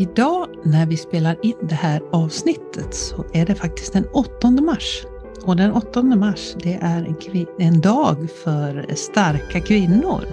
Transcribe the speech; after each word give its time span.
Idag 0.00 0.48
när 0.62 0.86
vi 0.86 0.96
spelar 0.96 1.36
in 1.42 1.56
det 1.60 1.74
här 1.74 2.02
avsnittet 2.12 2.94
så 2.94 3.24
är 3.32 3.46
det 3.46 3.54
faktiskt 3.54 3.92
den 3.92 4.06
8 4.12 4.50
mars. 4.50 5.04
Och 5.44 5.56
den 5.56 5.72
8 5.72 6.02
mars 6.02 6.54
det 6.62 6.78
är 6.82 7.04
en, 7.04 7.46
en 7.58 7.80
dag 7.80 8.30
för 8.44 8.94
starka 8.94 9.60
kvinnor. 9.60 10.24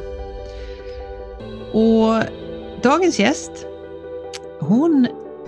Och 1.74 2.24
dagens 2.83 3.20
gäst, 3.20 3.51
hon 4.60 5.08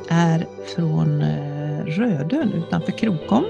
är 0.10 0.48
från 0.76 1.22
eh, 1.22 1.86
Rödön 1.86 2.54
utanför 2.54 2.92
Krokom. 2.92 3.46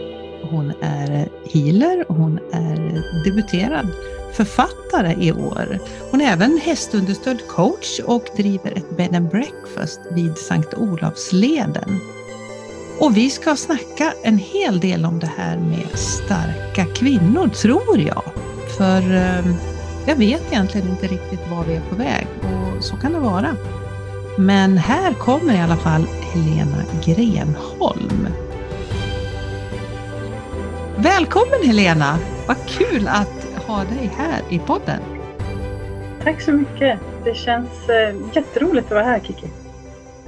Hon 0.49 0.73
är 0.81 1.29
healer 1.53 2.05
och 2.09 2.15
hon 2.15 2.39
är 2.51 3.03
debuterad 3.25 3.87
författare 4.33 5.15
i 5.25 5.31
år. 5.31 5.79
Hon 6.11 6.21
är 6.21 6.31
även 6.31 6.57
hästunderstödd 6.57 7.47
coach 7.47 7.99
och 8.05 8.25
driver 8.35 8.71
ett 8.71 8.97
bed 8.97 9.15
and 9.15 9.29
breakfast 9.29 9.99
vid 10.11 10.37
Sankt 10.37 10.73
Olavsleden. 10.73 11.99
Och 12.99 13.17
vi 13.17 13.29
ska 13.29 13.55
snacka 13.55 14.13
en 14.23 14.37
hel 14.37 14.79
del 14.79 15.05
om 15.05 15.19
det 15.19 15.31
här 15.37 15.57
med 15.57 15.99
starka 15.99 16.85
kvinnor, 16.95 17.47
tror 17.47 17.99
jag. 17.99 18.23
För 18.77 19.13
ehm, 19.13 19.53
jag 20.07 20.15
vet 20.15 20.41
egentligen 20.51 20.89
inte 20.89 21.07
riktigt 21.07 21.47
var 21.51 21.63
vi 21.63 21.75
är 21.75 21.81
på 21.81 21.95
väg 21.95 22.27
och 22.43 22.83
så 22.83 22.95
kan 22.95 23.13
det 23.13 23.19
vara. 23.19 23.55
Men 24.37 24.77
här 24.77 25.13
kommer 25.13 25.53
i 25.53 25.59
alla 25.59 25.77
fall 25.77 26.07
Helena 26.33 26.83
Grenholm. 27.05 28.27
Välkommen 30.97 31.63
Helena! 31.63 32.19
Vad 32.47 32.57
kul 32.67 33.07
att 33.07 33.36
ha 33.67 33.83
dig 33.83 34.11
här 34.17 34.41
i 34.49 34.59
podden. 34.59 35.01
Tack 36.23 36.41
så 36.41 36.51
mycket. 36.51 36.99
Det 37.23 37.33
känns 37.33 37.89
eh, 37.89 38.15
jätteroligt 38.35 38.85
att 38.85 38.91
vara 38.91 39.03
här 39.03 39.19
Kiki. 39.19 39.47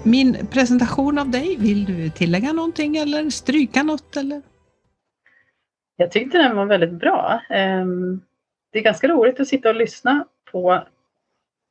Min 0.03 0.47
presentation 0.47 1.19
av 1.19 1.29
dig, 1.29 1.55
vill 1.59 1.85
du 1.85 2.09
tillägga 2.09 2.53
någonting 2.53 2.97
eller 2.97 3.29
stryka 3.29 3.83
något? 3.83 4.17
Eller? 4.17 4.41
Jag 5.95 6.11
tyckte 6.11 6.37
den 6.37 6.55
var 6.55 6.65
väldigt 6.65 6.91
bra. 6.93 7.41
Ehm, 7.49 8.21
det 8.71 8.79
är 8.79 8.83
ganska 8.83 9.07
roligt 9.07 9.39
att 9.39 9.47
sitta 9.47 9.69
och 9.69 9.75
lyssna 9.75 10.25
på 10.51 10.83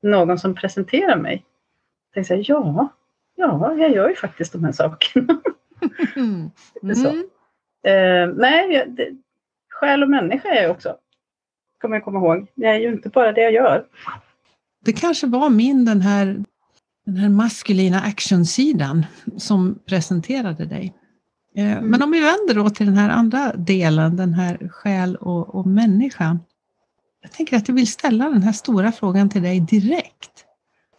någon 0.03 0.39
som 0.39 0.55
presenterar 0.55 1.17
mig. 1.17 1.45
Jag 2.15 2.27
tänkte 2.27 2.53
ja, 2.53 2.89
ja, 3.37 3.75
jag 3.75 3.91
gör 3.91 4.09
ju 4.09 4.15
faktiskt 4.17 4.53
de 4.53 4.65
här 4.65 4.73
sakerna. 4.73 5.41
Mm. 6.17 6.51
så. 6.95 7.09
Uh, 7.09 8.35
nej, 8.37 8.85
det, 8.89 9.17
själ 9.71 10.03
och 10.03 10.11
människa 10.11 10.49
är 10.49 10.63
jag 10.63 10.71
också 10.71 10.97
kommer 11.81 11.97
jag 11.97 12.05
komma 12.05 12.19
ihåg. 12.19 12.47
Det 12.55 12.67
är 12.67 12.79
ju 12.79 12.93
inte 12.93 13.09
bara 13.09 13.33
det 13.33 13.41
jag 13.41 13.53
gör. 13.53 13.87
Det 14.85 14.93
kanske 14.93 15.27
var 15.27 15.51
min 15.51 15.85
den 15.85 16.01
här, 16.01 16.45
den 17.07 17.17
här 17.17 17.29
maskulina 17.29 18.01
actionsidan 18.01 19.07
som 19.37 19.79
presenterade 19.87 20.65
dig. 20.65 20.95
Eh, 21.57 21.73
mm. 21.73 21.91
Men 21.91 22.03
om 22.03 22.11
vi 22.11 22.21
vänder 22.21 22.55
då 22.55 22.71
till 22.71 22.87
den 22.87 22.97
här 22.97 23.11
andra 23.11 23.53
delen, 23.53 24.17
den 24.17 24.35
här 24.35 24.69
själ 24.69 25.17
och, 25.17 25.55
och 25.55 25.67
människa. 25.67 26.39
Jag 27.23 27.33
tänker 27.33 27.57
att 27.57 27.69
jag 27.69 27.75
vill 27.75 27.93
ställa 27.93 28.29
den 28.29 28.43
här 28.43 28.53
stora 28.53 28.93
frågan 28.93 29.31
till 29.31 29.43
dig 29.43 29.61
direkt. 29.61 30.45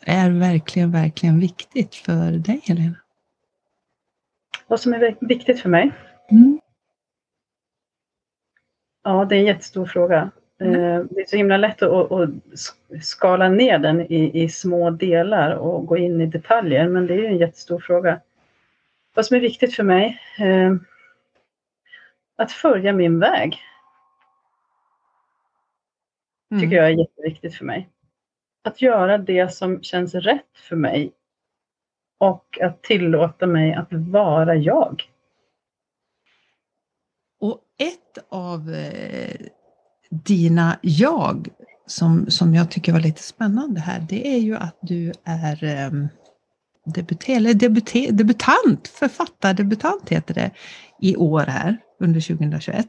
Är 0.05 0.29
verkligen, 0.29 0.91
verkligen 0.91 1.39
viktigt 1.39 1.95
för 1.95 2.31
dig, 2.31 2.61
Helena? 2.63 2.95
Vad 4.67 4.79
som 4.79 4.93
är 4.93 5.17
viktigt 5.27 5.61
för 5.61 5.69
mig? 5.69 5.91
Mm. 6.31 6.59
Ja, 9.03 9.25
det 9.25 9.35
är 9.35 9.39
en 9.39 9.45
jättestor 9.45 9.85
fråga. 9.85 10.31
Mm. 10.59 10.75
Eh, 10.75 11.05
det 11.09 11.21
är 11.21 11.25
så 11.25 11.37
himla 11.37 11.57
lätt 11.57 11.81
att, 11.81 12.11
att 12.11 12.29
skala 13.01 13.49
ner 13.49 13.79
den 13.79 14.01
i, 14.01 14.43
i, 14.43 14.49
små 14.49 14.89
delar 14.89 15.55
och 15.55 15.85
gå 15.85 15.97
in 15.97 16.21
i 16.21 16.25
detaljer, 16.25 16.87
men 16.87 17.07
det 17.07 17.13
är 17.13 17.23
en 17.23 17.37
jättestor 17.37 17.79
fråga. 17.79 18.21
Vad 19.13 19.25
som 19.25 19.37
är 19.37 19.41
viktigt 19.41 19.75
för 19.75 19.83
mig? 19.83 20.19
Eh, 20.39 20.75
att 22.35 22.51
följa 22.51 22.93
min 22.93 23.19
väg. 23.19 23.59
Mm. 26.51 26.63
tycker 26.63 26.75
jag 26.75 26.85
är 26.85 26.97
jätteviktigt 26.97 27.55
för 27.55 27.65
mig. 27.65 27.89
Att 28.63 28.81
göra 28.81 29.17
det 29.17 29.53
som 29.53 29.83
känns 29.83 30.15
rätt 30.15 30.57
för 30.57 30.75
mig 30.75 31.11
och 32.17 32.59
att 32.61 32.83
tillåta 32.83 33.47
mig 33.47 33.73
att 33.73 33.87
vara 33.91 34.55
jag. 34.55 35.03
Och 37.39 37.61
ett 37.77 38.25
av 38.29 38.69
eh, 38.69 39.47
dina 40.11 40.77
jag 40.81 41.47
som, 41.87 42.31
som 42.31 42.55
jag 42.55 42.71
tycker 42.71 42.93
var 42.93 42.99
lite 42.99 43.23
spännande 43.23 43.79
här, 43.79 44.05
det 44.09 44.27
är 44.27 44.37
ju 44.37 44.55
att 44.55 44.77
du 44.81 45.13
är 45.23 46.09
debuter, 46.85 47.35
eller 47.35 47.53
debuter, 47.53 48.11
debutant, 48.11 48.87
författardebutant 48.87 50.09
heter 50.09 50.33
det, 50.33 50.51
i 51.01 51.15
år 51.15 51.41
här 51.47 51.77
under 51.99 52.21
2021. 52.21 52.87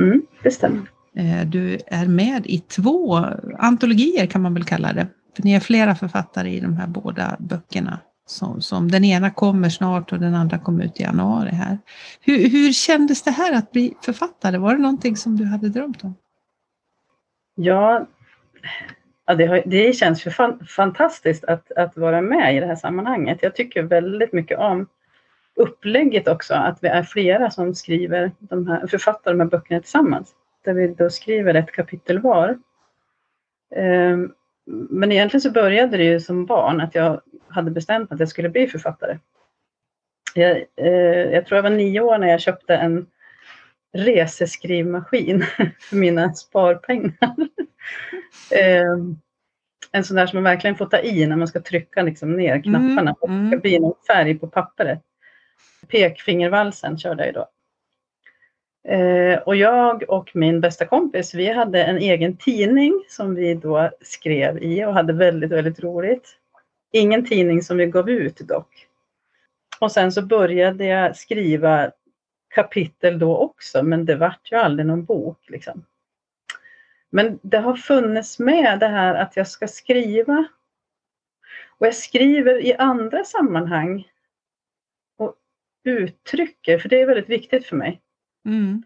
Mm, 0.00 0.22
det 0.42 0.50
stämmer. 0.50 0.86
Eh, 1.16 1.46
du 1.46 1.78
är 1.86 2.06
med 2.06 2.46
i 2.46 2.58
två 2.58 3.16
antologier 3.58 4.26
kan 4.26 4.42
man 4.42 4.54
väl 4.54 4.64
kalla 4.64 4.92
det. 4.92 5.06
För 5.36 5.42
ni 5.42 5.52
är 5.52 5.60
flera 5.60 5.94
författare 5.94 6.56
i 6.56 6.60
de 6.60 6.76
här 6.76 6.86
båda 6.86 7.36
böckerna. 7.38 8.00
Som, 8.28 8.60
som 8.60 8.90
den 8.90 9.04
ena 9.04 9.30
kommer 9.30 9.68
snart 9.68 10.12
och 10.12 10.20
den 10.20 10.34
andra 10.34 10.58
kommer 10.58 10.84
ut 10.84 11.00
i 11.00 11.02
januari 11.02 11.50
här. 11.50 11.78
Hur, 12.20 12.48
hur 12.48 12.72
kändes 12.72 13.22
det 13.22 13.30
här 13.30 13.52
att 13.52 13.72
bli 13.72 13.94
författare? 14.02 14.58
Var 14.58 14.74
det 14.74 14.82
någonting 14.82 15.16
som 15.16 15.36
du 15.36 15.44
hade 15.44 15.68
drömt 15.68 16.04
om? 16.04 16.14
Ja, 17.58 18.06
ja 19.26 19.34
det, 19.34 19.46
har, 19.46 19.62
det 19.66 19.92
känns 19.92 20.26
ju 20.26 20.30
fan, 20.30 20.66
fantastiskt 20.66 21.44
att, 21.44 21.72
att 21.72 21.96
vara 21.96 22.20
med 22.20 22.56
i 22.56 22.60
det 22.60 22.66
här 22.66 22.76
sammanhanget. 22.76 23.38
Jag 23.42 23.54
tycker 23.54 23.82
väldigt 23.82 24.32
mycket 24.32 24.58
om 24.58 24.88
upplägget 25.54 26.28
också, 26.28 26.54
att 26.54 26.78
vi 26.82 26.88
är 26.88 27.02
flera 27.02 27.50
som 27.50 27.74
skriver 27.74 28.32
de 28.38 28.66
här, 28.66 28.86
författar 28.86 29.32
de 29.32 29.40
här 29.40 29.48
böckerna 29.48 29.80
tillsammans. 29.80 30.34
Där 30.64 30.74
vi 30.74 30.88
då 30.88 31.10
skriver 31.10 31.54
ett 31.54 31.72
kapitel 31.72 32.18
var. 32.18 32.58
Ehm, 33.74 34.32
men 34.90 35.12
egentligen 35.12 35.40
så 35.40 35.50
började 35.50 35.96
det 35.96 36.04
ju 36.04 36.20
som 36.20 36.46
barn 36.46 36.80
att 36.80 36.94
jag 36.94 37.20
hade 37.48 37.70
bestämt 37.70 38.12
att 38.12 38.20
jag 38.20 38.28
skulle 38.28 38.48
bli 38.48 38.66
författare. 38.66 39.18
Jag, 40.34 40.64
eh, 40.76 41.32
jag 41.32 41.46
tror 41.46 41.56
jag 41.56 41.62
var 41.62 41.70
nio 41.70 42.00
år 42.00 42.18
när 42.18 42.28
jag 42.28 42.40
köpte 42.40 42.76
en 42.76 43.06
reseskrivmaskin 43.96 45.44
för 45.80 45.96
mina 45.96 46.34
sparpengar. 46.34 47.34
Ehm, 48.50 49.16
en 49.92 50.04
sån 50.04 50.16
där 50.16 50.26
som 50.26 50.36
man 50.36 50.44
verkligen 50.44 50.76
får 50.76 50.86
ta 50.86 50.98
i 50.98 51.26
när 51.26 51.36
man 51.36 51.48
ska 51.48 51.60
trycka 51.60 52.02
liksom 52.02 52.36
ner 52.36 52.62
knapparna 52.62 53.14
och 53.20 53.28
mm, 53.28 53.44
det 53.44 53.50
ska 53.50 53.60
bli 53.60 53.78
någon 53.78 53.94
färg 54.06 54.38
på 54.38 54.46
pappret. 54.46 55.02
Pekfingervalsen 55.88 56.98
körde 56.98 57.26
jag 57.26 57.34
då. 57.34 57.48
Eh, 58.88 59.38
och 59.38 59.56
jag 59.56 60.02
och 60.08 60.30
min 60.34 60.60
bästa 60.60 60.86
kompis, 60.86 61.34
vi 61.34 61.52
hade 61.52 61.84
en 61.84 61.98
egen 61.98 62.36
tidning 62.36 63.04
som 63.08 63.34
vi 63.34 63.54
då 63.54 63.90
skrev 64.00 64.62
i 64.62 64.84
och 64.84 64.94
hade 64.94 65.12
väldigt, 65.12 65.50
väldigt 65.50 65.80
roligt. 65.80 66.36
Ingen 66.92 67.26
tidning 67.26 67.62
som 67.62 67.76
vi 67.76 67.86
gav 67.86 68.10
ut 68.10 68.38
dock. 68.38 68.86
Och 69.80 69.92
sen 69.92 70.12
så 70.12 70.22
började 70.22 70.84
jag 70.84 71.16
skriva 71.16 71.90
kapitel 72.56 73.18
då 73.18 73.36
också, 73.36 73.82
men 73.82 74.04
det 74.04 74.16
vart 74.16 74.52
ju 74.52 74.56
aldrig 74.56 74.86
någon 74.86 75.04
bok. 75.04 75.50
Liksom. 75.50 75.84
Men 77.10 77.38
det 77.42 77.58
har 77.58 77.76
funnits 77.76 78.38
med 78.38 78.80
det 78.80 78.86
här 78.86 79.14
att 79.14 79.36
jag 79.36 79.48
ska 79.48 79.68
skriva. 79.68 80.46
Och 81.78 81.86
jag 81.86 81.94
skriver 81.94 82.64
i 82.64 82.74
andra 82.74 83.24
sammanhang 83.24 84.08
och 85.16 85.34
uttrycker, 85.84 86.78
för 86.78 86.88
det 86.88 87.00
är 87.00 87.06
väldigt 87.06 87.28
viktigt 87.28 87.66
för 87.66 87.76
mig. 87.76 88.00
Mm. 88.44 88.82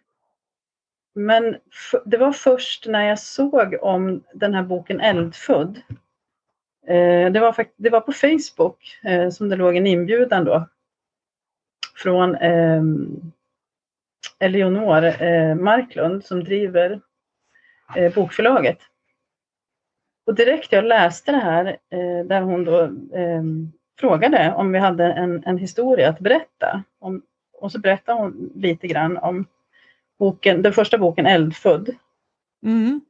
Men 1.14 1.56
det 2.04 2.16
var 2.16 2.32
först 2.32 2.86
när 2.86 3.08
jag 3.08 3.18
såg 3.18 3.76
om 3.82 4.24
den 4.34 4.54
här 4.54 4.62
boken 4.62 5.00
Eldfödd. 5.00 5.82
Eh, 6.86 7.32
det 7.32 7.40
var, 7.40 7.66
det 7.76 7.90
var 7.90 8.00
på 8.00 8.12
Facebook 8.12 8.98
eh, 9.04 9.30
som 9.30 9.48
det 9.48 9.56
låg 9.56 9.76
en 9.76 9.86
inbjudan 9.86 10.44
då. 10.44 10.68
Från 11.96 12.34
ehm, 12.34 13.32
Eleonor 14.40 15.22
eh, 15.22 15.54
Marklund 15.54 16.24
som 16.24 16.44
driver 16.44 17.00
eh, 17.96 18.14
bokförlaget. 18.14 18.78
Och 20.26 20.34
direkt 20.34 20.72
jag 20.72 20.84
läste 20.84 21.32
det 21.32 21.38
här 21.38 21.66
eh, 21.66 22.26
där 22.26 22.40
hon 22.40 22.64
då 22.64 22.80
eh, 23.16 23.42
frågade 24.00 24.54
om 24.56 24.72
vi 24.72 24.78
hade 24.78 25.04
en, 25.04 25.44
en 25.44 25.58
historia 25.58 26.08
att 26.08 26.20
berätta. 26.20 26.82
Om, 26.98 27.22
och 27.58 27.72
så 27.72 27.78
berättade 27.78 28.20
hon 28.20 28.52
lite 28.54 28.86
grann 28.86 29.18
om 29.18 29.46
boken, 30.18 30.62
den 30.62 30.72
första 30.72 30.98
boken 30.98 31.26
Eldfödd. 31.26 31.94
Mm. 32.66 33.00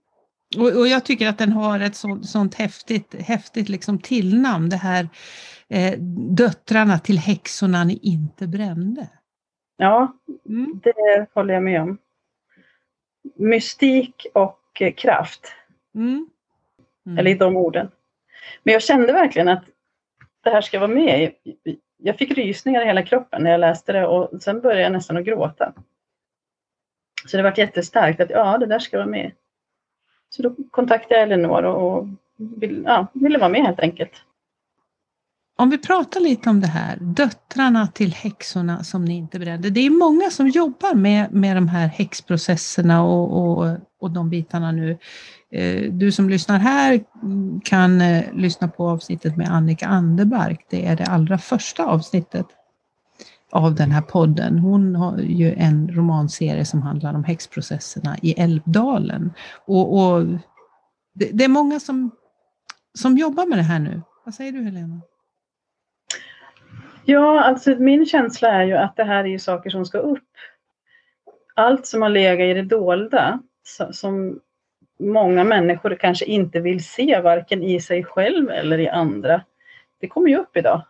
Och, 0.59 0.79
och, 0.79 0.89
jag 0.89 1.05
tycker 1.05 1.29
att 1.29 1.39
den 1.39 1.53
har 1.53 1.81
ett 1.81 1.97
sånt, 1.97 2.29
sånt 2.29 2.55
häftigt, 2.55 3.15
häftigt 3.15 3.69
liksom 3.69 3.99
tillnamn, 3.99 4.69
det 4.69 4.77
här 4.77 5.09
eh, 5.69 5.99
Döttrarna 6.31 6.99
till 6.99 7.19
häxorna 7.19 7.85
ni 7.85 7.99
inte 8.03 8.47
brände. 8.47 9.09
Ja, 9.81 10.13
mm. 10.49 10.81
det 10.83 11.27
håller 11.35 11.55
jag 11.55 11.63
med 11.63 11.83
om. 11.83 11.99
Mystik 13.35 14.27
och 14.35 14.83
kraft. 14.97 15.53
Mm. 15.95 16.29
Mm. 17.07 17.19
Eller 17.19 17.31
i 17.31 17.35
de 17.35 17.57
orden. 17.57 17.91
Men 18.63 18.73
jag 18.73 18.83
kände 18.83 19.13
verkligen 19.13 19.49
att 19.49 19.65
det 20.41 20.51
här 20.51 20.61
ska 20.61 20.79
vara 20.79 20.89
med 20.89 21.33
jag 22.03 22.19
fick 22.19 22.39
rysningar 22.39 22.83
i 22.83 22.87
hela 22.87 23.03
kroppen 23.03 23.43
när 23.43 23.51
jag 23.51 23.61
läste 23.61 23.93
det 23.93 24.07
och 24.07 24.43
sen 24.43 24.61
började 24.61 24.83
jag 24.83 24.93
nästan 24.93 25.17
att 25.17 25.25
gråta. 25.25 25.73
Så 27.27 27.37
det 27.37 27.43
var 27.43 27.59
jättestarkt 27.59 28.21
att 28.21 28.31
ja, 28.31 28.59
det 28.59 28.67
där 28.67 28.79
ska 28.79 28.97
vara 28.97 29.07
med. 29.07 29.33
Så 30.29 30.43
då 30.43 30.55
kontaktade 30.71 31.15
jag 31.15 31.23
Elinor 31.23 31.63
och 31.63 32.07
vill, 32.37 32.83
ja, 32.87 33.07
ville 33.13 33.39
vara 33.39 33.49
med 33.49 33.63
helt 33.63 33.81
enkelt. 33.81 34.25
Om 35.61 35.71
vi 35.71 35.79
pratar 35.79 36.21
lite 36.21 36.51
om 36.51 36.61
det 36.61 36.67
här, 36.67 36.99
döttrarna 37.01 37.87
till 37.87 38.13
häxorna 38.13 38.85
som 38.85 39.05
ni 39.05 39.17
inte 39.17 39.39
brände. 39.39 39.71
Det 39.71 39.81
är 39.81 39.91
många 39.91 40.31
som 40.31 40.49
jobbar 40.49 40.95
med, 40.95 41.33
med 41.33 41.57
de 41.57 41.69
här 41.69 41.87
häxprocesserna 41.87 43.05
och, 43.05 43.59
och, 43.59 43.77
och 44.01 44.11
de 44.11 44.31
bitarna 44.31 44.73
nu. 44.73 44.99
Eh, 45.53 45.93
du 45.93 46.13
som 46.13 46.31
lyssnar 46.31 46.59
här 46.59 47.01
kan 47.65 48.01
eh, 48.01 48.25
lyssna 48.35 48.69
på 48.69 48.89
avsnittet 48.89 49.37
med 49.37 49.51
Annika 49.51 49.87
Anderbark. 49.87 50.67
Det 50.71 50.87
är 50.87 50.97
det 50.97 51.05
allra 51.05 51.39
första 51.39 51.87
avsnittet 51.87 52.47
av 53.51 53.75
den 53.75 53.91
här 53.91 54.03
podden. 54.03 54.59
Hon 54.59 54.97
har 54.97 55.19
ju 55.19 55.55
en 55.55 55.95
romanserie 55.95 56.65
som 56.65 56.83
handlar 56.83 57.15
om 57.15 57.25
häxprocesserna 57.25 58.17
i 58.23 58.33
Älvdalen. 58.33 59.33
Och, 59.67 59.99
och 59.99 60.27
det, 61.15 61.31
det, 61.33 61.45
är 61.45 61.49
många 61.49 61.81
som, 61.81 62.11
som 62.99 63.19
jobbar 63.19 63.47
med 63.47 63.59
det 63.59 63.63
här 63.63 63.79
nu. 63.79 64.03
Vad 64.25 64.35
säger 64.35 64.53
du 64.53 64.63
Helena? 64.63 65.01
Ja, 67.05 67.41
alltså 67.41 67.71
min 67.71 68.07
känsla 68.07 68.49
är 68.49 68.65
ju 68.65 68.75
att 68.75 68.97
det 68.97 69.05
här 69.05 69.25
är 69.25 69.29
ju 69.29 69.39
saker 69.39 69.71
som 69.71 69.87
ska 69.87 69.99
upp. 69.99 70.29
Allt 71.55 71.87
som 71.87 72.03
har 72.03 72.09
legat 72.09 72.45
i 72.45 72.55
det 72.55 72.63
dolda, 72.63 73.41
som 73.91 74.41
många 74.99 75.45
människor 75.45 75.95
kanske 75.95 76.25
inte 76.25 76.61
vill 76.61 76.85
se, 76.85 77.21
varken 77.21 77.63
i 77.63 77.81
sig 77.81 78.05
själv 78.05 78.51
eller 78.51 78.79
i 78.79 78.89
andra, 78.89 79.43
det 79.99 80.09
kommer 80.09 80.29
ju 80.29 80.37
upp 80.37 80.57
idag. 80.57 80.83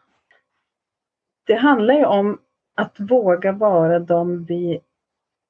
Det 1.46 1.54
handlar 1.54 1.94
ju 1.94 2.04
om 2.04 2.38
att 2.74 3.00
våga 3.00 3.52
vara 3.52 3.98
de 3.98 4.44
vi 4.44 4.80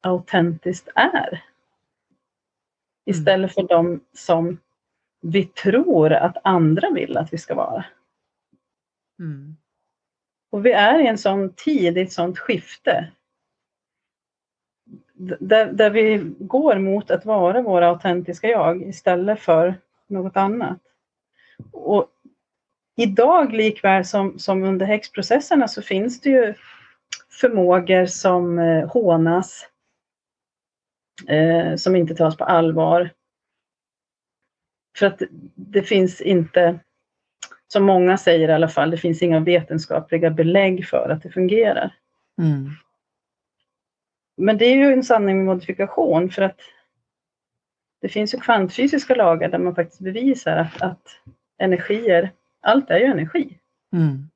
autentiskt 0.00 0.88
är. 0.94 1.42
Istället 3.06 3.54
för 3.54 3.62
de 3.62 4.00
som 4.12 4.58
vi 5.20 5.44
tror 5.44 6.12
att 6.12 6.36
andra 6.44 6.90
vill 6.90 7.16
att 7.16 7.32
vi 7.32 7.38
ska 7.38 7.54
vara. 7.54 7.84
Mm. 9.18 9.56
Och 10.50 10.66
vi 10.66 10.72
är 10.72 11.00
i 11.00 11.06
en 11.06 11.18
sån 11.18 11.52
tid, 11.52 11.98
i 11.98 12.00
ett 12.00 12.12
sånt 12.12 12.38
skifte. 12.38 13.12
Där, 15.40 15.72
där 15.72 15.90
vi 15.90 16.34
går 16.38 16.78
mot 16.78 17.10
att 17.10 17.24
vara 17.24 17.62
våra 17.62 17.88
autentiska 17.88 18.48
jag 18.48 18.82
istället 18.82 19.40
för 19.40 19.74
något 20.06 20.36
annat. 20.36 20.80
Och 21.72 22.10
idag 22.96 23.52
likväl 23.52 24.04
som, 24.04 24.38
som 24.38 24.62
under 24.62 24.86
häxprocesserna 24.86 25.68
så 25.68 25.82
finns 25.82 26.20
det 26.20 26.30
ju 26.30 26.54
förmågor 27.40 28.06
som 28.06 28.58
eh, 28.58 28.88
hånas, 28.88 29.68
eh, 31.28 31.76
som 31.76 31.96
inte 31.96 32.14
tas 32.14 32.36
på 32.36 32.44
allvar. 32.44 33.10
För 34.98 35.06
att 35.06 35.22
det 35.54 35.82
finns 35.82 36.20
inte, 36.20 36.78
som 37.72 37.84
många 37.84 38.18
säger 38.18 38.48
i 38.48 38.52
alla 38.52 38.68
fall, 38.68 38.90
det 38.90 38.96
finns 38.96 39.22
inga 39.22 39.40
vetenskapliga 39.40 40.30
belägg 40.30 40.86
för 40.86 41.08
att 41.08 41.22
det 41.22 41.30
fungerar. 41.30 41.94
Mm. 42.38 42.70
Men 44.36 44.58
det 44.58 44.64
är 44.64 44.76
ju 44.76 44.92
en 44.92 45.04
sanning 45.04 45.36
med 45.36 45.46
modifikation 45.46 46.30
för 46.30 46.42
att 46.42 46.60
det 48.00 48.08
finns 48.08 48.34
ju 48.34 48.38
kvantfysiska 48.38 49.14
lagar 49.14 49.48
där 49.48 49.58
man 49.58 49.74
faktiskt 49.74 50.00
bevisar 50.00 50.56
att, 50.56 50.82
att 50.82 51.02
energier, 51.58 52.32
allt 52.60 52.90
är 52.90 52.98
ju 52.98 53.04
energi. 53.04 53.58
Mm. 53.92 54.30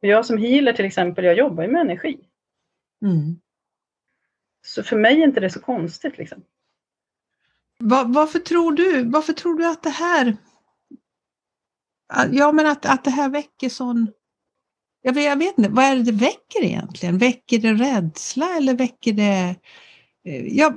Jag 0.00 0.26
som 0.26 0.38
healer 0.38 0.72
till 0.72 0.84
exempel, 0.84 1.24
jag 1.24 1.34
jobbar 1.38 1.62
ju 1.62 1.70
med 1.70 1.80
energi. 1.80 2.18
Mm. 3.02 3.40
Så 4.62 4.82
för 4.82 4.96
mig 4.96 5.20
är 5.20 5.24
inte 5.24 5.40
det 5.40 5.50
så 5.50 5.60
konstigt. 5.60 6.18
Liksom. 6.18 6.42
Var, 7.78 8.04
varför, 8.04 8.38
tror 8.38 8.72
du, 8.72 9.10
varför 9.10 9.32
tror 9.32 9.58
du 9.58 9.70
att 9.70 9.82
det 9.82 9.90
här 9.90 10.36
Ja 12.32 12.52
men 12.52 12.66
att, 12.66 12.86
att 12.86 13.04
det 13.04 13.10
här 13.10 13.28
väcker 13.28 13.68
sån 13.68 14.10
jag 15.02 15.12
vet, 15.12 15.24
jag 15.24 15.36
vet 15.36 15.58
inte, 15.58 15.70
vad 15.70 15.84
är 15.84 15.96
det 15.96 16.02
det 16.02 16.12
väcker 16.12 16.62
egentligen? 16.62 17.18
Väcker 17.18 17.58
det 17.58 17.72
rädsla 17.72 18.56
eller 18.56 18.74
väcker 18.74 19.12
det 19.12 19.56
Eh, 20.26 20.46
ja, 20.46 20.74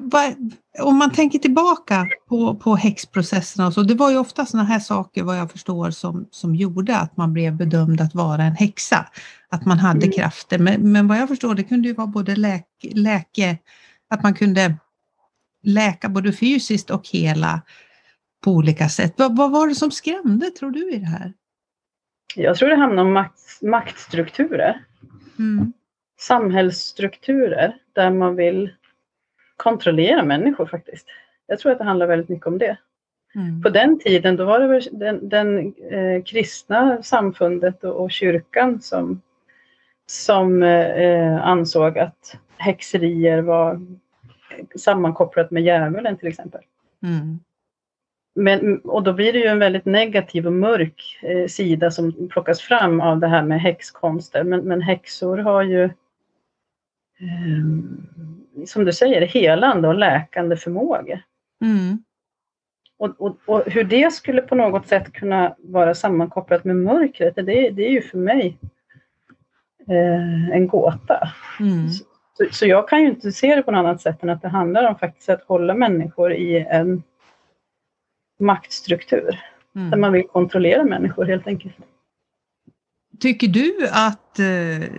om 0.79 0.97
man 0.97 1.11
tänker 1.11 1.39
tillbaka 1.39 2.07
på, 2.29 2.55
på 2.55 2.75
häxprocesserna 2.75 3.67
och 3.67 3.73
så, 3.73 3.83
det 3.83 3.95
var 3.95 4.11
ju 4.11 4.17
ofta 4.17 4.45
sådana 4.45 4.69
här 4.69 4.79
saker 4.79 5.23
vad 5.23 5.37
jag 5.37 5.51
förstår 5.51 5.91
som, 5.91 6.27
som 6.31 6.55
gjorde 6.55 6.97
att 6.97 7.17
man 7.17 7.33
blev 7.33 7.55
bedömd 7.55 8.01
att 8.01 8.15
vara 8.15 8.43
en 8.43 8.55
häxa. 8.55 9.05
Att 9.49 9.65
man 9.65 9.79
hade 9.79 10.05
mm. 10.05 10.11
krafter. 10.11 10.59
Men, 10.59 10.91
men 10.91 11.07
vad 11.07 11.17
jag 11.17 11.27
förstår 11.27 11.55
det 11.55 11.63
kunde 11.63 11.87
ju 11.87 11.93
vara 11.93 12.07
både 12.07 12.35
läk, 12.35 12.65
läke, 12.83 13.57
att 14.09 14.23
man 14.23 14.33
kunde 14.33 14.77
läka 15.63 16.09
både 16.09 16.33
fysiskt 16.33 16.89
och 16.89 17.07
hela 17.07 17.61
på 18.43 18.51
olika 18.51 18.89
sätt. 18.89 19.13
Vad, 19.17 19.37
vad 19.37 19.51
var 19.51 19.67
det 19.67 19.75
som 19.75 19.91
skrämde 19.91 20.49
tror 20.49 20.71
du 20.71 20.91
i 20.91 20.97
det 20.97 21.05
här? 21.05 21.33
Jag 22.35 22.57
tror 22.57 22.69
det 22.69 22.75
handlar 22.75 23.03
om 23.03 23.13
makt, 23.13 23.61
maktstrukturer. 23.61 24.83
Mm. 25.39 25.73
Samhällsstrukturer 26.19 27.77
där 27.93 28.11
man 28.11 28.35
vill 28.35 28.73
kontrollera 29.57 30.23
människor 30.23 30.65
faktiskt. 30.65 31.07
Jag 31.47 31.59
tror 31.59 31.71
att 31.71 31.77
det 31.77 31.83
handlar 31.83 32.07
väldigt 32.07 32.29
mycket 32.29 32.47
om 32.47 32.57
det. 32.57 32.77
Mm. 33.35 33.61
På 33.61 33.69
den 33.69 33.99
tiden 33.99 34.35
då 34.35 34.45
var 34.45 34.59
det 34.59 34.67
väl 34.67 34.81
den, 34.91 35.29
den 35.29 35.73
eh, 35.91 36.23
kristna 36.23 37.03
samfundet 37.03 37.83
och, 37.83 38.03
och, 38.03 38.11
kyrkan 38.11 38.81
som, 38.81 39.21
som 40.05 40.63
eh, 40.63 41.47
ansåg 41.47 41.97
att 41.97 42.37
häxerier 42.57 43.41
var 43.41 43.81
sammankopplat 44.75 45.51
med 45.51 45.63
djävulen 45.63 46.17
till 46.17 46.27
exempel. 46.27 46.61
Mm. 47.03 47.39
Men, 48.39 48.79
och 48.79 49.03
då 49.03 49.13
blir 49.13 49.33
det 49.33 49.39
ju 49.39 49.45
en 49.45 49.59
väldigt 49.59 49.85
negativ 49.85 50.47
och 50.47 50.53
mörk 50.53 51.19
eh, 51.21 51.47
sida 51.47 51.91
som 51.91 52.29
plockas 52.29 52.61
fram 52.61 53.01
av 53.01 53.19
det 53.19 53.27
här 53.27 53.43
med 53.43 53.61
häxkonster. 53.61 54.43
Men, 54.43 54.59
men 54.59 54.81
häxor 54.81 55.37
har 55.37 55.63
ju 55.63 55.83
eh, 55.83 55.89
som 58.65 58.85
du 58.85 58.93
säger, 58.93 59.21
helande 59.21 59.87
och 59.87 59.95
läkande 59.95 60.57
förmåga. 60.57 61.19
Mm. 61.61 62.03
Och, 62.97 63.21
och, 63.21 63.37
och, 63.45 63.63
hur 63.65 63.83
det 63.83 64.13
skulle 64.13 64.41
på 64.41 64.55
något 64.55 64.87
sätt 64.87 65.13
kunna 65.13 65.55
vara 65.59 65.95
sammankopplat 65.95 66.63
med 66.63 66.75
mörkret, 66.75 67.35
det, 67.35 67.69
det 67.69 67.87
är 67.87 67.91
ju 67.91 68.01
för 68.01 68.17
mig 68.17 68.57
eh, 69.87 70.49
en 70.49 70.67
gåta. 70.67 71.29
Mm. 71.59 71.89
Så, 71.89 72.45
så, 72.51 72.65
jag 72.65 72.89
kan 72.89 73.01
ju 73.01 73.07
inte 73.07 73.31
se 73.31 73.55
det 73.55 73.61
på 73.61 73.71
något 73.71 73.79
annat 73.79 74.01
sätt 74.01 74.23
än 74.23 74.29
att 74.29 74.41
det 74.41 74.47
handlar 74.47 74.89
om 74.89 74.95
faktiskt 74.95 75.29
att 75.29 75.43
hålla 75.43 75.73
människor 75.73 76.33
i 76.33 76.65
en 76.69 77.03
maktstruktur. 78.39 79.39
Mm. 79.75 79.89
Där 79.89 79.97
man 79.97 80.13
vill 80.13 80.27
kontrollera 80.27 80.83
människor 80.83 81.25
helt 81.25 81.47
enkelt. 81.47 81.75
Tycker 83.19 83.47
du 83.47 83.87
att, 83.91 84.39
eh, 84.39 84.89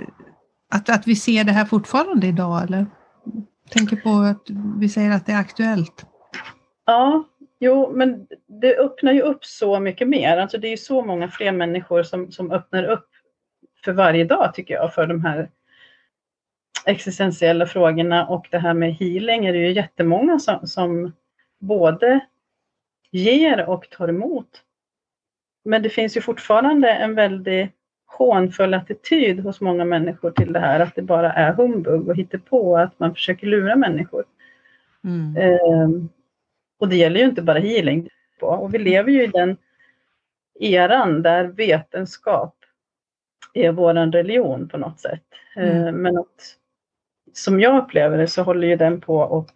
att, 0.71 0.91
att 0.91 1.07
vi 1.07 1.17
ser 1.17 1.45
det 1.45 1.53
här 1.53 1.65
fortfarande 1.65 2.27
idag 2.27 2.63
eller? 2.63 2.87
tänker 3.71 3.97
på 3.97 4.11
att 4.11 4.43
vi 4.79 4.89
säger 4.89 5.11
att 5.11 5.27
det 5.27 5.33
är 5.33 5.41
aktuellt. 5.41 6.07
Ja, 6.87 7.25
jo, 7.61 7.93
men 7.95 8.27
det 8.61 8.77
öppnar 8.79 9.13
ju 9.13 9.21
upp 9.21 9.45
så 9.45 9.81
mycket 9.81 10.09
mer. 10.09 10.37
Alltså 10.37 10.59
det 10.59 10.69
är 10.69 10.77
så 10.77 11.05
många 11.05 11.29
fler 11.29 11.53
människor 11.53 12.03
som, 12.03 12.33
som 12.33 12.51
öppnar 12.51 12.85
upp 12.85 13.09
för 13.85 13.93
varje 13.93 14.25
dag 14.25 14.55
tycker 14.55 14.75
jag 14.75 14.95
för 14.95 15.07
de 15.07 15.25
här 15.25 15.51
existentiella 16.87 17.67
frågorna 17.67 18.27
och 18.27 18.47
det 18.51 18.59
här 18.59 18.75
med 18.75 18.95
healing 18.95 19.47
är 19.47 19.53
det 19.53 19.59
ju 19.59 19.73
jättemånga 19.73 20.39
som, 20.39 20.67
som 20.67 21.13
både 21.61 22.21
ger 23.11 23.69
och 23.69 23.91
tar 23.91 24.09
emot. 24.09 24.63
Men 25.65 25.83
det 25.83 25.91
finns 25.91 26.17
ju 26.17 26.21
fortfarande 26.21 26.91
en 26.91 27.15
väldigt 27.15 27.71
hånfull 28.07 28.75
attityd 28.75 29.41
hos 29.41 29.61
många 29.61 29.85
människor 29.85 30.31
till 30.31 30.53
det 30.53 30.61
här, 30.61 30.81
att 30.81 30.95
det 30.95 31.03
bara 31.03 31.33
är 31.33 31.53
humbug 31.53 32.09
och 32.09 32.45
på 32.45 32.77
att 32.77 33.01
man 33.01 33.15
försöker 33.15 33.47
lura 33.47 33.77
människor. 33.77 34.25
Mm. 35.05 35.37
Eh, 35.37 35.89
och 36.79 36.89
det 36.89 36.97
gäller 36.97 37.21
ju 37.21 37.27
inte 37.27 37.43
bara 37.43 37.59
healing. 37.59 38.09
Och 38.41 38.75
vi 38.75 38.79
lever 38.79 39.13
ju 39.13 39.25
i 39.25 39.27
den 39.27 39.57
eran 40.61 41.23
där 41.23 41.45
vetenskap 41.45 42.55
är 43.55 43.73
våran 43.73 44.13
religion 44.13 44.69
på 44.69 44.79
något 44.79 45.01
sätt. 45.01 45.25
Mm. 45.57 45.87
Eh, 45.87 45.93
men 45.93 46.19
att, 46.19 46.57
som 47.33 47.61
jag 47.61 47.85
upplever 47.85 48.19
det 48.19 48.29
så 48.29 48.43
håller 48.43 48.69
ju 48.69 48.77
den 48.77 49.01
på 49.01 49.39
att 49.39 49.51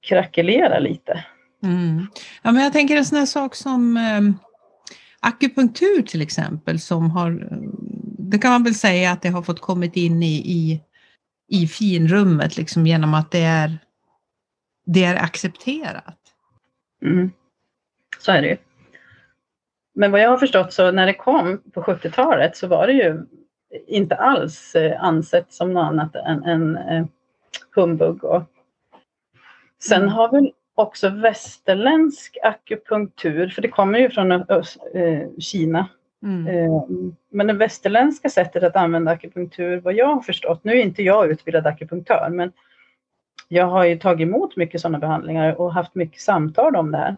krackelera 0.00 0.78
lite. 0.78 1.24
Mm. 1.66 2.06
Ja, 2.42 2.52
men 2.52 2.62
jag 2.62 2.72
tänker 2.72 2.96
en 2.96 3.04
sån 3.04 3.18
här 3.18 3.26
sak 3.26 3.54
som 3.54 3.96
eh 3.96 4.46
akupunktur 5.26 6.02
till 6.02 6.22
exempel 6.22 6.80
som 6.80 7.10
har, 7.10 7.48
det 8.18 8.38
kan 8.38 8.50
man 8.50 8.64
väl 8.64 8.74
säga 8.74 9.12
att 9.12 9.22
det 9.22 9.28
har 9.28 9.42
fått 9.42 9.60
kommit 9.60 9.96
in 9.96 10.22
i, 10.22 10.36
i, 10.36 10.82
i 11.48 11.66
finrummet 11.66 12.56
liksom 12.56 12.86
genom 12.86 13.14
att 13.14 13.30
det 13.30 13.42
är, 13.42 13.78
det 14.86 15.04
är 15.04 15.16
accepterat. 15.16 16.18
Mm. 17.02 17.30
Så 18.18 18.32
är 18.32 18.42
det 18.42 18.48
ju. 18.48 18.56
Men 19.94 20.12
vad 20.12 20.20
jag 20.20 20.30
har 20.30 20.38
förstått 20.38 20.72
så 20.72 20.90
när 20.90 21.06
det 21.06 21.14
kom 21.14 21.62
på 21.72 21.82
70-talet 21.82 22.56
så 22.56 22.66
var 22.66 22.86
det 22.86 22.92
ju 22.92 23.26
inte 23.86 24.16
alls 24.16 24.74
eh, 24.74 25.04
ansett 25.04 25.52
som 25.52 25.72
något 25.72 25.84
annat 25.84 26.16
än, 26.16 26.44
än 26.44 26.76
eh, 26.76 27.06
humbug. 27.74 28.24
Och 28.24 28.42
sen 29.82 30.02
mm. 30.02 30.12
har 30.14 30.32
väl 30.32 30.52
också 30.76 31.08
västerländsk 31.08 32.38
akupunktur, 32.42 33.48
för 33.48 33.62
det 33.62 33.68
kommer 33.68 33.98
ju 33.98 34.10
från 34.10 34.32
eh, 34.32 34.42
Kina. 35.38 35.88
Mm. 36.22 36.46
Eh, 36.46 36.82
men 37.30 37.46
det 37.46 37.52
västerländska 37.52 38.28
sättet 38.28 38.62
att 38.62 38.76
använda 38.76 39.10
akupunktur, 39.10 39.80
vad 39.80 39.94
jag 39.94 40.14
har 40.14 40.22
förstått, 40.22 40.64
nu 40.64 40.72
är 40.72 40.82
inte 40.82 41.02
jag 41.02 41.30
utbildad 41.30 41.66
akupunktör, 41.66 42.28
men 42.30 42.52
jag 43.48 43.66
har 43.66 43.84
ju 43.84 43.98
tagit 43.98 44.28
emot 44.28 44.56
mycket 44.56 44.80
sådana 44.80 44.98
behandlingar 44.98 45.60
och 45.60 45.74
haft 45.74 45.94
mycket 45.94 46.20
samtal 46.20 46.76
om 46.76 46.90
det 46.90 46.98
här. 46.98 47.16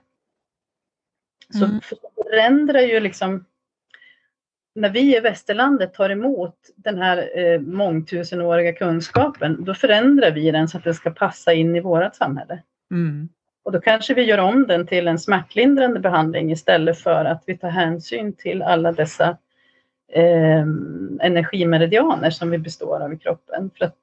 Så 1.53 1.65
mm. 1.65 1.81
förändrar 2.15 2.81
ju 2.81 3.01
liksom 3.01 3.45
när 4.75 4.91
vi 4.91 5.17
i 5.17 5.21
västerlandet 5.21 5.95
tar 5.95 6.11
emot 6.11 6.57
den 6.77 6.99
här 6.99 7.39
eh, 7.39 7.61
mångtusenåriga 7.61 8.73
kunskapen, 8.73 9.65
då 9.65 9.75
förändrar 9.75 10.31
vi 10.31 10.51
den 10.51 10.69
så 10.69 10.79
att 10.79 10.85
den 10.85 10.95
ska 10.95 11.11
passa 11.11 11.53
in 11.53 11.77
i 11.77 11.81
vårt 11.81 12.15
samhälle. 12.15 12.63
Mm. 12.91 13.29
Och 13.69 13.73
då 13.73 13.81
kanske 13.81 14.15
vi 14.15 14.23
gör 14.23 14.39
om 14.39 14.67
den 14.67 14.87
till 14.87 15.09
en 15.09 15.19
smärtlindrande 15.19 16.01
behandling 16.01 16.53
istället 16.53 16.99
för 16.99 17.25
att 17.25 17.43
vi 17.47 17.59
tar 17.59 17.69
hänsyn 17.69 18.33
till 18.33 18.63
alla 18.63 18.93
dessa 18.93 19.37
eh, 20.13 20.61
energimeridianer 21.21 22.31
som 22.31 22.51
vi 22.51 22.59
består 22.59 23.01
av 23.01 23.13
i 23.13 23.19
kroppen. 23.19 23.71
För 23.79 23.85
att 23.85 23.95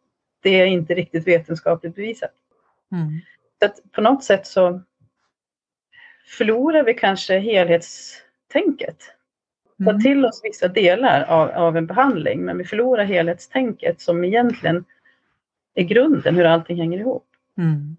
det 0.41 0.49
är 0.49 0.65
inte 0.65 0.93
riktigt 0.93 1.27
vetenskapligt 1.27 1.95
bevisat. 1.95 2.31
Mm. 2.91 3.21
Så 3.59 3.65
att 3.65 3.91
på 3.91 4.01
något 4.01 4.23
sätt 4.23 4.47
så 4.47 4.81
förlorar 6.37 6.83
vi 6.83 6.93
kanske 6.93 7.39
helhetstänket. 7.39 8.97
Mm. 9.79 9.95
Ta 9.95 10.01
till 10.01 10.25
oss 10.25 10.41
vissa 10.43 10.67
delar 10.67 11.23
av, 11.23 11.49
av 11.49 11.77
en 11.77 11.87
behandling 11.87 12.45
men 12.45 12.57
vi 12.57 12.63
förlorar 12.63 13.03
helhetstänket 13.03 14.01
som 14.01 14.23
egentligen 14.23 14.85
är 15.75 15.83
grunden 15.83 16.35
hur 16.35 16.45
allting 16.45 16.77
hänger 16.77 16.99
ihop. 16.99 17.27
Mm. 17.57 17.97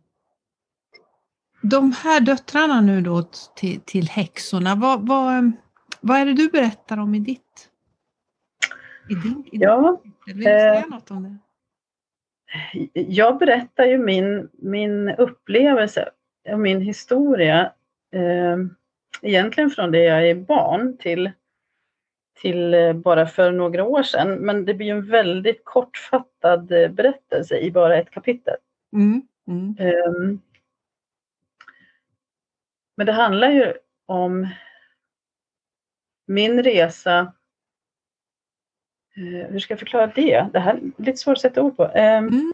De 1.70 1.92
här 1.92 2.20
döttrarna 2.20 2.80
nu 2.80 3.00
då 3.00 3.22
till, 3.56 3.80
till 3.80 4.08
häxorna, 4.08 4.74
vad, 4.74 5.08
vad, 5.08 5.52
vad 6.00 6.18
är 6.18 6.26
det 6.26 6.34
du 6.34 6.48
berättar 6.48 6.98
om 6.98 7.14
i 7.14 7.18
ditt? 7.18 7.68
I 9.08 9.14
din, 9.14 9.44
i 9.52 9.58
ja, 9.58 10.00
Vill 10.26 10.36
du 10.36 10.42
säga 10.42 10.74
eh, 10.74 10.88
något 10.88 11.10
om 11.10 11.22
det? 11.22 11.38
Jag 12.92 13.38
berättar 13.38 13.84
ju 13.84 13.98
min, 13.98 14.48
min 14.52 15.08
upplevelse 15.08 16.08
och 16.52 16.58
min 16.58 16.80
historia 16.80 17.72
eh, 18.14 18.56
egentligen 19.22 19.70
från 19.70 19.90
det 19.90 20.02
jag 20.02 20.28
är 20.28 20.34
barn 20.34 20.96
till, 20.98 21.30
till 22.40 22.74
eh, 22.74 22.92
bara 22.92 23.26
för 23.26 23.52
några 23.52 23.84
år 23.84 24.02
sedan. 24.02 24.34
Men 24.34 24.64
det 24.64 24.74
blir 24.74 24.90
en 24.90 25.10
väldigt 25.10 25.64
kortfattad 25.64 26.72
eh, 26.72 26.88
berättelse 26.88 27.58
i 27.58 27.70
bara 27.70 27.96
ett 27.96 28.10
kapitel. 28.10 28.56
Mm. 28.92 29.22
Mm. 29.48 29.76
Eh, 29.78 30.38
men 32.96 33.06
det 33.06 33.12
handlar 33.12 33.50
ju 33.50 33.74
om 34.06 34.48
min 36.26 36.62
resa 36.62 37.32
Uh, 39.18 39.46
hur 39.50 39.58
ska 39.58 39.72
jag 39.72 39.78
förklara 39.78 40.06
det? 40.06 40.46
Det 40.52 40.58
här 40.58 40.74
är 40.74 41.02
lite 41.02 41.18
svårt 41.18 41.36
att 41.36 41.40
sätta 41.40 41.62
ord 41.62 41.76
på. 41.76 41.84
Uh, 41.84 41.92
mm. 41.96 42.52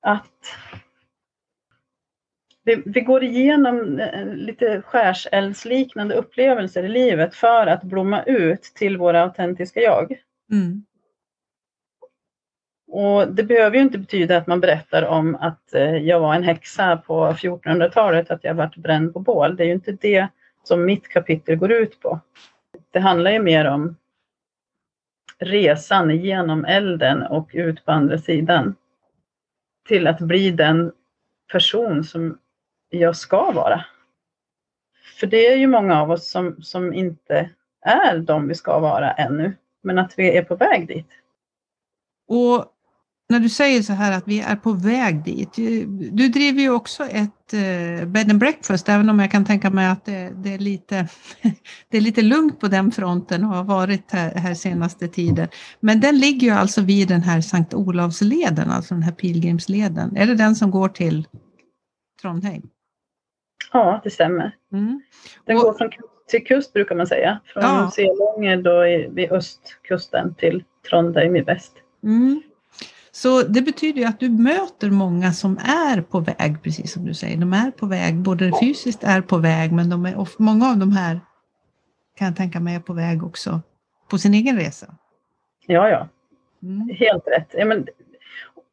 Att 0.00 0.56
vi, 2.64 2.82
vi, 2.86 3.00
går 3.00 3.24
igenom 3.24 4.00
uh, 4.00 4.34
lite 4.34 4.82
skärseldsliknande 4.82 6.14
upplevelser 6.14 6.82
i 6.82 6.88
livet 6.88 7.34
för 7.34 7.66
att 7.66 7.82
blomma 7.82 8.22
ut 8.22 8.62
till 8.62 8.96
våra 8.96 9.22
autentiska 9.22 9.80
jag. 9.80 10.22
Mm. 10.52 10.84
Och 12.94 13.28
det 13.28 13.42
behöver 13.42 13.76
ju 13.76 13.82
inte 13.82 13.98
betyda 13.98 14.36
att 14.36 14.46
man 14.46 14.60
berättar 14.60 15.02
om 15.02 15.34
att 15.34 15.74
eh, 15.74 15.96
jag 15.96 16.20
var 16.20 16.34
en 16.34 16.42
häxa 16.42 16.96
på 16.96 17.26
1400-talet, 17.26 18.30
att 18.30 18.44
jag 18.44 18.54
varit 18.54 18.76
bränd 18.76 19.12
på 19.12 19.20
bål. 19.20 19.56
Det 19.56 19.62
är 19.62 19.66
ju 19.66 19.72
inte 19.72 19.92
det 19.92 20.28
som 20.62 20.84
mitt 20.84 21.08
kapitel 21.08 21.56
går 21.56 21.72
ut 21.72 22.00
på. 22.00 22.20
Det 22.90 23.00
handlar 23.00 23.30
ju 23.30 23.38
mer 23.38 23.64
om 23.64 23.96
resan 25.38 26.16
genom 26.16 26.64
elden 26.64 27.22
och 27.22 27.50
ut 27.52 27.84
på 27.84 27.92
andra 27.92 28.18
sidan. 28.18 28.74
Till 29.88 30.06
att 30.06 30.20
bli 30.20 30.50
den 30.50 30.92
person 31.52 32.04
som 32.04 32.38
jag 32.90 33.16
ska 33.16 33.50
vara. 33.50 33.84
För 35.20 35.26
det 35.26 35.52
är 35.52 35.56
ju 35.56 35.66
många 35.66 36.00
av 36.00 36.10
oss 36.10 36.30
som, 36.30 36.62
som 36.62 36.94
inte 36.94 37.50
är 37.80 38.18
de 38.18 38.48
vi 38.48 38.54
ska 38.54 38.78
vara 38.78 39.12
ännu, 39.12 39.52
men 39.82 39.98
att 39.98 40.18
vi 40.18 40.36
är 40.36 40.44
på 40.44 40.56
väg 40.56 40.88
dit. 40.88 41.08
Och 42.28 42.71
när 43.32 43.40
du 43.40 43.48
säger 43.48 43.82
så 43.82 43.92
här 43.92 44.18
att 44.18 44.28
vi 44.28 44.40
är 44.40 44.56
på 44.56 44.72
väg 44.72 45.24
dit. 45.24 45.52
Du 46.12 46.28
driver 46.28 46.60
ju 46.60 46.70
också 46.70 47.04
ett 47.04 47.52
eh, 47.52 48.06
bed 48.06 48.30
and 48.30 48.38
breakfast, 48.38 48.88
även 48.88 49.08
om 49.08 49.18
jag 49.18 49.30
kan 49.30 49.44
tänka 49.44 49.70
mig 49.70 49.86
att 49.86 50.04
det, 50.04 50.32
det, 50.36 50.54
är, 50.54 50.58
lite, 50.58 51.08
det 51.88 51.96
är 51.96 52.00
lite 52.00 52.22
lugnt 52.22 52.60
på 52.60 52.68
den 52.68 52.92
fronten 52.92 53.44
och 53.44 53.50
har 53.50 53.64
varit 53.64 54.10
här, 54.10 54.34
här 54.34 54.54
senaste 54.54 55.08
tiden. 55.08 55.48
Men 55.80 56.00
den 56.00 56.18
ligger 56.18 56.46
ju 56.46 56.52
alltså 56.52 56.80
vid 56.80 57.08
den 57.08 57.22
här 57.22 57.40
Sankt 57.40 57.74
Olavsleden, 57.74 58.70
alltså 58.70 58.94
den 58.94 59.02
här 59.02 59.12
pilgrimsleden. 59.12 60.16
Är 60.16 60.26
det 60.26 60.34
den 60.34 60.54
som 60.54 60.70
går 60.70 60.88
till 60.88 61.26
Trondheim? 62.22 62.62
Ja, 63.72 64.00
det 64.04 64.10
stämmer. 64.10 64.56
Mm. 64.72 65.02
Den 65.44 65.56
och, 65.56 65.62
går 65.62 65.74
från 65.74 65.90
kust 65.90 66.08
till 66.28 66.46
kust 66.46 66.72
brukar 66.72 66.94
man 66.94 67.06
säga. 67.06 67.40
Från 67.44 67.62
ja. 67.62 67.90
Selånge 67.90 68.56
då 68.56 68.80
vid 69.10 69.32
östkusten 69.32 70.34
till 70.34 70.64
Trondheim 70.90 71.36
i 71.36 71.40
väst. 71.40 71.72
Mm. 72.02 72.42
Så 73.14 73.42
det 73.42 73.62
betyder 73.62 74.00
ju 74.00 74.06
att 74.06 74.20
du 74.20 74.30
möter 74.30 74.90
många 74.90 75.32
som 75.32 75.58
är 75.58 76.00
på 76.00 76.20
väg, 76.20 76.62
precis 76.62 76.92
som 76.92 77.04
du 77.04 77.14
säger. 77.14 77.36
De 77.36 77.52
är 77.52 77.70
på 77.70 77.86
väg, 77.86 78.16
både 78.16 78.52
fysiskt 78.60 79.04
är 79.04 79.20
på 79.20 79.38
väg, 79.38 79.72
men 79.72 79.90
de 79.90 80.06
är, 80.06 80.16
och 80.16 80.28
många 80.38 80.70
av 80.70 80.76
de 80.76 80.92
här 80.92 81.20
kan 82.16 82.26
jag 82.26 82.36
tänka 82.36 82.60
mig 82.60 82.74
är 82.74 82.80
på 82.80 82.92
väg 82.92 83.24
också 83.24 83.60
på 84.10 84.18
sin 84.18 84.34
egen 84.34 84.56
resa. 84.56 84.94
Ja, 85.66 85.88
ja. 85.88 86.08
Mm. 86.62 86.88
Helt 86.88 87.26
rätt. 87.26 87.54
Ja, 87.58 87.64
men, 87.64 87.86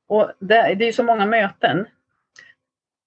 och 0.08 0.32
det, 0.40 0.76
det 0.76 0.88
är 0.88 0.92
så 0.92 1.04
många 1.04 1.26
möten. 1.26 1.86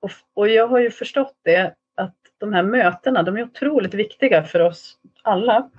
Och, 0.00 0.10
och 0.34 0.48
jag 0.48 0.68
har 0.68 0.78
ju 0.78 0.90
förstått 0.90 1.36
det 1.42 1.74
att 1.94 2.16
de 2.38 2.52
här 2.52 2.62
mötena, 2.62 3.22
de 3.22 3.36
är 3.36 3.42
otroligt 3.42 3.94
viktiga 3.94 4.44
för 4.44 4.60
oss 4.60 4.98
alla. 5.22 5.70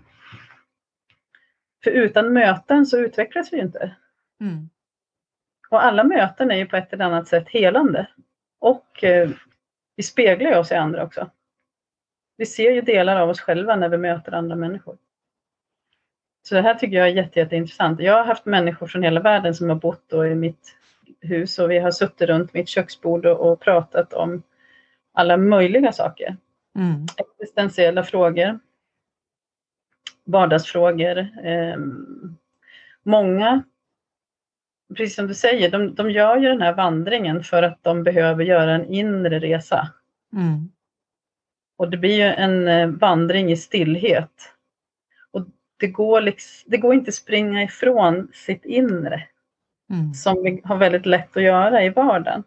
För 1.83 1.91
utan 1.91 2.33
möten 2.33 2.85
så 2.85 2.97
utvecklas 2.97 3.53
vi 3.53 3.59
inte. 3.59 3.95
Mm. 4.41 4.69
Och 5.73 5.83
alla 5.83 6.03
möten 6.03 6.51
är 6.51 6.55
ju 6.55 6.65
på 6.65 6.77
ett 6.77 6.93
eller 6.93 7.05
annat 7.05 7.27
sätt 7.27 7.49
helande. 7.49 8.07
Och 8.59 9.03
eh, 9.03 9.29
vi 9.95 10.03
speglar 10.03 10.51
ju 10.51 10.57
oss 10.57 10.71
i 10.71 10.75
andra 10.75 11.03
också. 11.03 11.29
Vi 12.37 12.45
ser 12.45 12.71
ju 12.71 12.81
delar 12.81 13.19
av 13.19 13.29
oss 13.29 13.41
själva 13.41 13.75
när 13.75 13.89
vi 13.89 13.97
möter 13.97 14.31
andra 14.31 14.55
människor. 14.55 14.97
Så 16.47 16.55
det 16.55 16.61
här 16.61 16.75
tycker 16.75 16.97
jag 16.97 17.07
är 17.07 17.11
jätte, 17.11 17.39
jätteintressant. 17.39 17.99
Jag 17.99 18.13
har 18.13 18.23
haft 18.23 18.45
människor 18.45 18.87
från 18.87 19.03
hela 19.03 19.19
världen 19.19 19.55
som 19.55 19.69
har 19.69 19.75
bott 19.75 20.13
i 20.13 20.35
mitt 20.35 20.75
hus 21.21 21.59
och 21.59 21.71
vi 21.71 21.79
har 21.79 21.91
suttit 21.91 22.29
runt 22.29 22.53
mitt 22.53 22.69
köksbord 22.69 23.25
och, 23.25 23.51
och 23.51 23.59
pratat 23.59 24.13
om 24.13 24.43
alla 25.13 25.37
möjliga 25.37 25.91
saker. 25.91 26.37
Mm. 26.75 27.05
Existentiella 27.17 28.03
frågor, 28.03 28.59
vardagsfrågor. 30.25 31.17
Eh, 31.43 31.77
många 33.03 33.63
precis 34.95 35.15
som 35.15 35.27
du 35.27 35.33
säger, 35.33 35.71
de, 35.71 35.95
de 35.95 36.11
gör 36.11 36.37
ju 36.37 36.47
den 36.49 36.61
här 36.61 36.73
vandringen 36.73 37.43
för 37.43 37.63
att 37.63 37.83
de 37.83 38.03
behöver 38.03 38.43
göra 38.43 38.71
en 38.71 38.85
inre 38.85 39.39
resa. 39.39 39.89
Mm. 40.33 40.69
Och 41.77 41.89
det 41.89 41.97
blir 41.97 42.15
ju 42.15 42.23
en 42.23 42.67
eh, 42.67 42.87
vandring 42.87 43.51
i 43.51 43.57
stillhet. 43.57 44.53
Och 45.31 45.45
det 45.79 45.87
går, 45.87 46.21
liksom, 46.21 46.71
det 46.71 46.77
går 46.77 46.93
inte 46.93 47.09
att 47.09 47.15
springa 47.15 47.63
ifrån 47.63 48.27
sitt 48.33 48.65
inre. 48.65 49.23
Mm. 49.89 50.13
Som 50.13 50.43
vi 50.43 50.61
har 50.63 50.77
väldigt 50.77 51.05
lätt 51.05 51.37
att 51.37 51.43
göra 51.43 51.83
i 51.83 51.89
vardagen. 51.89 52.43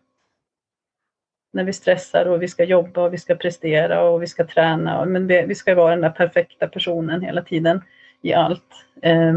När 1.53 1.65
vi 1.65 1.73
stressar 1.73 2.27
och 2.27 2.43
vi 2.43 2.49
ska 2.49 2.65
jobba 2.65 3.01
och 3.01 3.13
vi 3.13 3.19
ska 3.19 3.35
prestera 3.35 4.03
och 4.03 4.23
vi 4.23 4.27
ska 4.27 4.47
träna. 4.47 5.05
Men 5.05 5.27
vi 5.27 5.55
ska 5.55 5.75
vara 5.75 5.91
den 5.91 6.01
där 6.01 6.11
perfekta 6.11 6.69
personen 6.69 7.23
hela 7.23 7.43
tiden 7.43 7.83
i 8.23 8.33
allt. 8.33 8.87
Eh, 9.03 9.35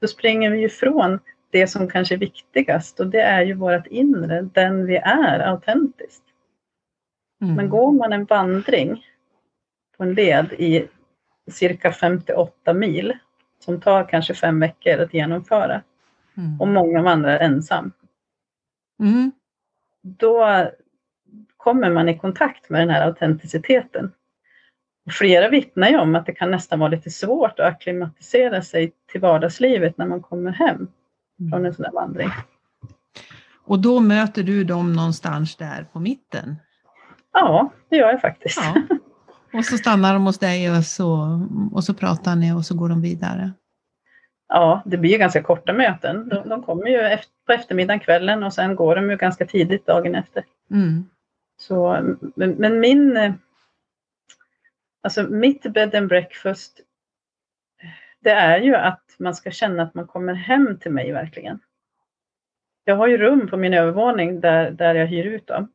då 0.00 0.06
springer 0.06 0.50
vi 0.50 0.64
ifrån 0.64 1.18
det 1.56 1.66
som 1.66 1.88
kanske 1.88 2.14
är 2.14 2.18
viktigast 2.18 3.00
och 3.00 3.06
det 3.06 3.20
är 3.20 3.42
ju 3.42 3.54
vårt 3.54 3.86
inre, 3.86 4.42
den 4.42 4.86
vi 4.86 4.96
är 4.96 5.38
autentiskt. 5.40 6.22
Mm. 7.40 7.54
Men 7.54 7.68
går 7.68 7.92
man 7.92 8.12
en 8.12 8.24
vandring 8.24 9.04
på 9.96 10.02
en 10.02 10.14
led 10.14 10.52
i 10.52 10.88
cirka 11.50 11.92
58 11.92 12.72
mil 12.72 13.12
som 13.58 13.80
tar 13.80 14.08
kanske 14.08 14.34
fem 14.34 14.60
veckor 14.60 14.98
att 14.98 15.14
genomföra 15.14 15.82
mm. 16.36 16.60
och 16.60 16.68
många 16.68 17.02
vandrar 17.02 17.38
ensam. 17.38 17.92
Mm. 19.00 19.32
Då 20.02 20.66
kommer 21.56 21.90
man 21.90 22.08
i 22.08 22.18
kontakt 22.18 22.70
med 22.70 22.80
den 22.80 22.90
här 22.90 23.06
autenticiteten. 23.06 24.12
Flera 25.10 25.48
vittnar 25.48 25.88
ju 25.88 25.98
om 25.98 26.14
att 26.14 26.26
det 26.26 26.32
kan 26.32 26.50
nästan 26.50 26.78
vara 26.78 26.90
lite 26.90 27.10
svårt 27.10 27.60
att 27.60 27.66
akklimatisera 27.66 28.62
sig 28.62 28.92
till 29.06 29.20
vardagslivet 29.20 29.98
när 29.98 30.06
man 30.06 30.22
kommer 30.22 30.52
hem 30.52 30.88
från 31.50 31.66
en 31.66 31.74
sån 31.74 31.82
där 31.82 31.92
vandring. 31.92 32.30
Och 33.64 33.78
då 33.78 34.00
möter 34.00 34.42
du 34.42 34.64
dem 34.64 34.92
någonstans 34.92 35.56
där 35.56 35.86
på 35.92 36.00
mitten? 36.00 36.56
Ja, 37.32 37.72
det 37.88 37.96
gör 37.96 38.10
jag 38.10 38.20
faktiskt. 38.20 38.60
Ja. 38.62 38.96
Och 39.58 39.64
så 39.64 39.76
stannar 39.78 40.14
de 40.14 40.26
hos 40.26 40.38
dig 40.38 40.70
och 40.70 40.84
så, 40.84 41.40
och 41.72 41.84
så 41.84 41.94
pratar 41.94 42.36
ni 42.36 42.52
och 42.52 42.66
så 42.66 42.74
går 42.74 42.88
de 42.88 43.02
vidare? 43.02 43.52
Ja, 44.48 44.82
det 44.86 44.96
blir 44.96 45.18
ganska 45.18 45.42
korta 45.42 45.72
möten. 45.72 46.28
De, 46.28 46.48
de 46.48 46.62
kommer 46.62 46.86
ju 46.86 47.18
på 47.46 47.52
eftermiddagen, 47.52 48.00
kvällen 48.00 48.42
och 48.42 48.52
sen 48.52 48.76
går 48.76 48.96
de 48.96 49.10
ju 49.10 49.16
ganska 49.16 49.46
tidigt 49.46 49.86
dagen 49.86 50.14
efter. 50.14 50.44
Mm. 50.70 51.04
Så, 51.58 52.00
men, 52.36 52.50
men, 52.50 52.80
min... 52.80 53.34
Alltså 55.02 55.22
mitt 55.22 55.72
bed 55.72 55.94
and 55.94 56.08
breakfast, 56.08 56.80
det 58.26 58.32
är 58.32 58.60
ju 58.60 58.74
att 58.74 59.14
man 59.18 59.34
ska 59.34 59.50
känna 59.50 59.82
att 59.82 59.94
man 59.94 60.06
kommer 60.06 60.34
hem 60.34 60.78
till 60.78 60.90
mig 60.90 61.12
verkligen. 61.12 61.58
Jag 62.84 62.96
har 62.96 63.06
ju 63.06 63.18
rum 63.18 63.48
på 63.48 63.56
min 63.56 63.74
övervåning 63.74 64.40
där, 64.40 64.70
där 64.70 64.94
jag 64.94 65.06
hyr 65.06 65.24
ut 65.24 65.46
dem 65.46 65.72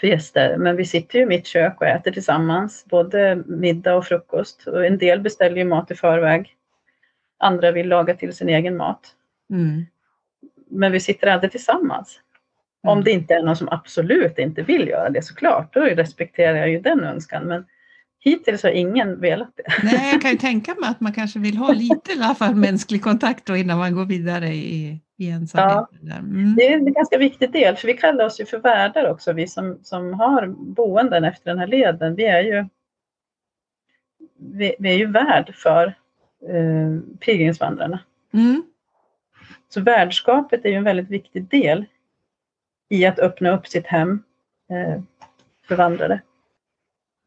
för 0.00 0.06
gäster. 0.06 0.56
Men 0.56 0.76
vi 0.76 0.84
sitter 0.84 1.18
ju 1.18 1.22
i 1.22 1.26
mitt 1.26 1.46
kök 1.46 1.80
och 1.80 1.86
äter 1.86 2.10
tillsammans, 2.10 2.84
både 2.88 3.42
middag 3.46 3.94
och 3.94 4.04
frukost. 4.04 4.66
Och 4.66 4.86
en 4.86 4.98
del 4.98 5.20
beställer 5.20 5.56
ju 5.56 5.64
mat 5.64 5.90
i 5.90 5.94
förväg. 5.94 6.56
Andra 7.38 7.70
vill 7.70 7.88
laga 7.88 8.14
till 8.14 8.32
sin 8.32 8.48
egen 8.48 8.76
mat. 8.76 9.16
Mm. 9.50 9.86
Men 10.70 10.92
vi 10.92 11.00
sitter 11.00 11.26
aldrig 11.26 11.50
tillsammans. 11.50 12.20
Mm. 12.84 12.92
Om 12.92 13.04
det 13.04 13.10
inte 13.10 13.34
är 13.34 13.42
någon 13.42 13.56
som 13.56 13.68
absolut 13.68 14.38
inte 14.38 14.62
vill 14.62 14.88
göra 14.88 15.10
det 15.10 15.22
såklart, 15.22 15.74
då 15.74 15.80
respekterar 15.80 16.56
jag 16.56 16.70
ju 16.70 16.80
den 16.80 17.04
önskan. 17.04 17.44
Men 17.44 17.66
hittills 18.24 18.62
har 18.62 18.70
ingen 18.70 19.20
velat 19.20 19.56
det. 19.56 19.62
Nej, 19.82 20.12
jag 20.12 20.22
kan 20.22 20.30
ju 20.30 20.36
tänka 20.36 20.74
mig 20.74 20.90
att 20.90 21.00
man 21.00 21.12
kanske 21.12 21.38
vill 21.38 21.56
ha 21.56 21.72
lite 21.72 22.12
i 22.12 22.22
alla 22.22 22.34
fall 22.34 22.54
mänsklig 22.54 23.02
kontakt 23.02 23.46
då 23.46 23.56
innan 23.56 23.78
man 23.78 23.94
går 23.94 24.04
vidare 24.04 24.48
i, 24.48 25.00
i 25.16 25.30
ensamheten. 25.30 25.98
Ja, 26.00 26.16
mm. 26.16 26.54
Det 26.56 26.68
är 26.68 26.76
en 26.76 26.92
ganska 26.92 27.18
viktig 27.18 27.52
del, 27.52 27.76
för 27.76 27.86
vi 27.86 27.94
kallar 27.94 28.24
oss 28.24 28.40
ju 28.40 28.46
för 28.46 28.58
värdar 28.58 29.10
också, 29.10 29.32
vi 29.32 29.48
som, 29.48 29.78
som 29.82 30.14
har 30.14 30.46
boenden 30.46 31.24
efter 31.24 31.50
den 31.50 31.58
här 31.58 31.66
leden. 31.66 32.14
Vi 32.14 32.24
är 32.24 32.42
ju, 32.42 32.66
vi, 34.38 34.74
vi 34.78 34.90
är 34.90 34.98
ju 34.98 35.06
värd 35.06 35.54
för 35.54 35.86
eh, 36.48 37.16
pilgrimsvandrarna. 37.20 37.98
Mm. 38.32 38.62
Så 39.68 39.80
värdskapet 39.80 40.64
är 40.64 40.68
ju 40.68 40.74
en 40.74 40.84
väldigt 40.84 41.10
viktig 41.10 41.44
del 41.48 41.84
i 42.88 43.06
att 43.06 43.18
öppna 43.18 43.50
upp 43.50 43.66
sitt 43.66 43.86
hem 43.86 44.22
eh, 44.70 45.02
för 45.68 45.76
vandrare. 45.76 46.20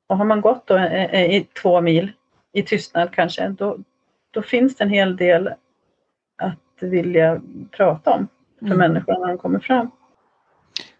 Och 0.07 0.17
har 0.17 0.25
man 0.25 0.41
gått 0.41 0.67
då 0.67 0.77
eh, 0.77 1.03
eh, 1.03 1.35
i 1.35 1.47
två 1.61 1.81
mil 1.81 2.11
i 2.53 2.63
tystnad 2.63 3.11
kanske, 3.11 3.49
då, 3.49 3.77
då 4.31 4.41
finns 4.41 4.75
det 4.75 4.83
en 4.83 4.89
hel 4.89 5.17
del 5.17 5.47
att 6.37 6.81
vilja 6.81 7.41
prata 7.71 8.13
om 8.13 8.27
för 8.59 8.65
mm. 8.65 8.77
människorna 8.77 9.19
när 9.19 9.27
de 9.27 9.37
kommer 9.37 9.59
fram. 9.59 9.91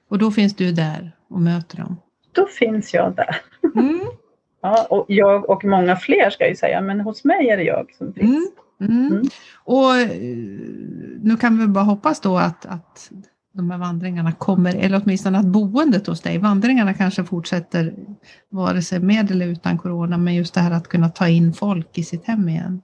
Och 0.08 0.18
då 0.18 0.32
finns 0.32 0.56
du 0.56 0.72
där 0.72 1.12
och 1.28 1.42
möter 1.42 1.78
dem? 1.78 1.98
Då 2.32 2.46
finns 2.46 2.94
jag 2.94 3.16
där. 3.16 3.42
Mm. 3.76 4.00
ja, 4.62 4.88
och 4.90 5.06
jag 5.08 5.50
och 5.50 5.64
många 5.64 5.96
fler 5.96 6.30
ska 6.30 6.44
jag 6.44 6.50
ju 6.50 6.56
säga, 6.56 6.82
men 6.82 7.02
hos 7.02 7.24
mig 7.24 7.50
är 7.50 7.58
det 7.58 7.64
jag 7.64 7.94
som 7.98 8.14
finns. 8.14 8.52
Mm. 8.80 8.96
mm. 8.96 9.12
mm. 9.12 9.24
Och 9.64 9.96
eh, 9.96 10.10
nu 11.22 11.38
kan 11.40 11.60
vi 11.60 11.68
bara 11.68 11.84
hoppas 11.84 12.22
då 12.22 12.38
att, 12.38 12.66
att 12.66 13.12
de 13.58 13.72
här 13.72 13.78
vandringarna 13.78 14.32
kommer, 14.32 14.76
eller 14.76 15.02
åtminstone 15.04 15.40
att 15.40 15.46
boendet 15.46 16.08
hos 16.08 16.22
dig, 16.22 16.38
vandringarna 16.38 16.94
kanske 16.94 17.24
fortsätter 17.24 17.94
vare 18.50 18.82
sig 18.82 19.00
med 19.00 19.32
eller 19.32 19.48
utan 19.48 19.78
corona, 19.78 20.18
men 20.18 20.36
just 20.36 20.54
det 20.54 20.60
här 20.60 20.72
att 20.72 20.88
kunna 20.88 21.10
ta 21.10 21.28
in 21.28 21.54
folk 21.54 21.98
i 21.98 22.04
sitt 22.04 22.28
hem 22.28 22.50
igen. 22.50 22.82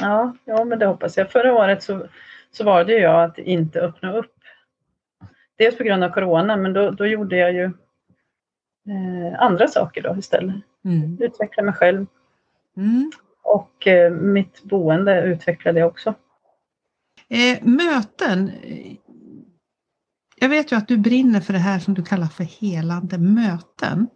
Ja, 0.00 0.36
ja 0.44 0.64
men 0.64 0.78
det 0.78 0.86
hoppas 0.86 1.16
jag. 1.16 1.30
Förra 1.30 1.54
året 1.54 1.82
så, 1.82 2.06
så 2.52 2.64
var 2.64 2.84
det 2.84 2.92
ju 2.92 2.98
jag 2.98 3.24
att 3.24 3.38
inte 3.38 3.80
öppna 3.80 4.12
upp. 4.12 4.34
Dels 5.58 5.78
på 5.78 5.84
grund 5.84 6.04
av 6.04 6.10
corona, 6.10 6.56
men 6.56 6.72
då, 6.72 6.90
då 6.90 7.06
gjorde 7.06 7.36
jag 7.36 7.52
ju 7.52 7.64
eh, 7.64 9.40
andra 9.40 9.68
saker 9.68 10.02
då 10.02 10.16
istället. 10.18 10.56
Mm. 10.84 11.18
Utveckla 11.20 11.62
mig 11.62 11.74
själv. 11.74 12.06
Mm. 12.76 13.12
Och 13.42 13.86
eh, 13.86 14.12
mitt 14.12 14.62
boende 14.62 15.22
utvecklade 15.22 15.80
jag 15.80 15.88
också. 15.88 16.14
Eh, 17.28 17.62
möten, 17.62 18.52
jag 20.44 20.48
vet 20.48 20.72
ju 20.72 20.76
att 20.76 20.88
du 20.88 20.96
brinner 20.96 21.40
för 21.40 21.52
det 21.52 21.58
här 21.58 21.78
som 21.78 21.94
du 21.94 22.02
kallar 22.02 22.26
för 22.26 22.44
helande 22.44 23.18
möten. 23.18 24.08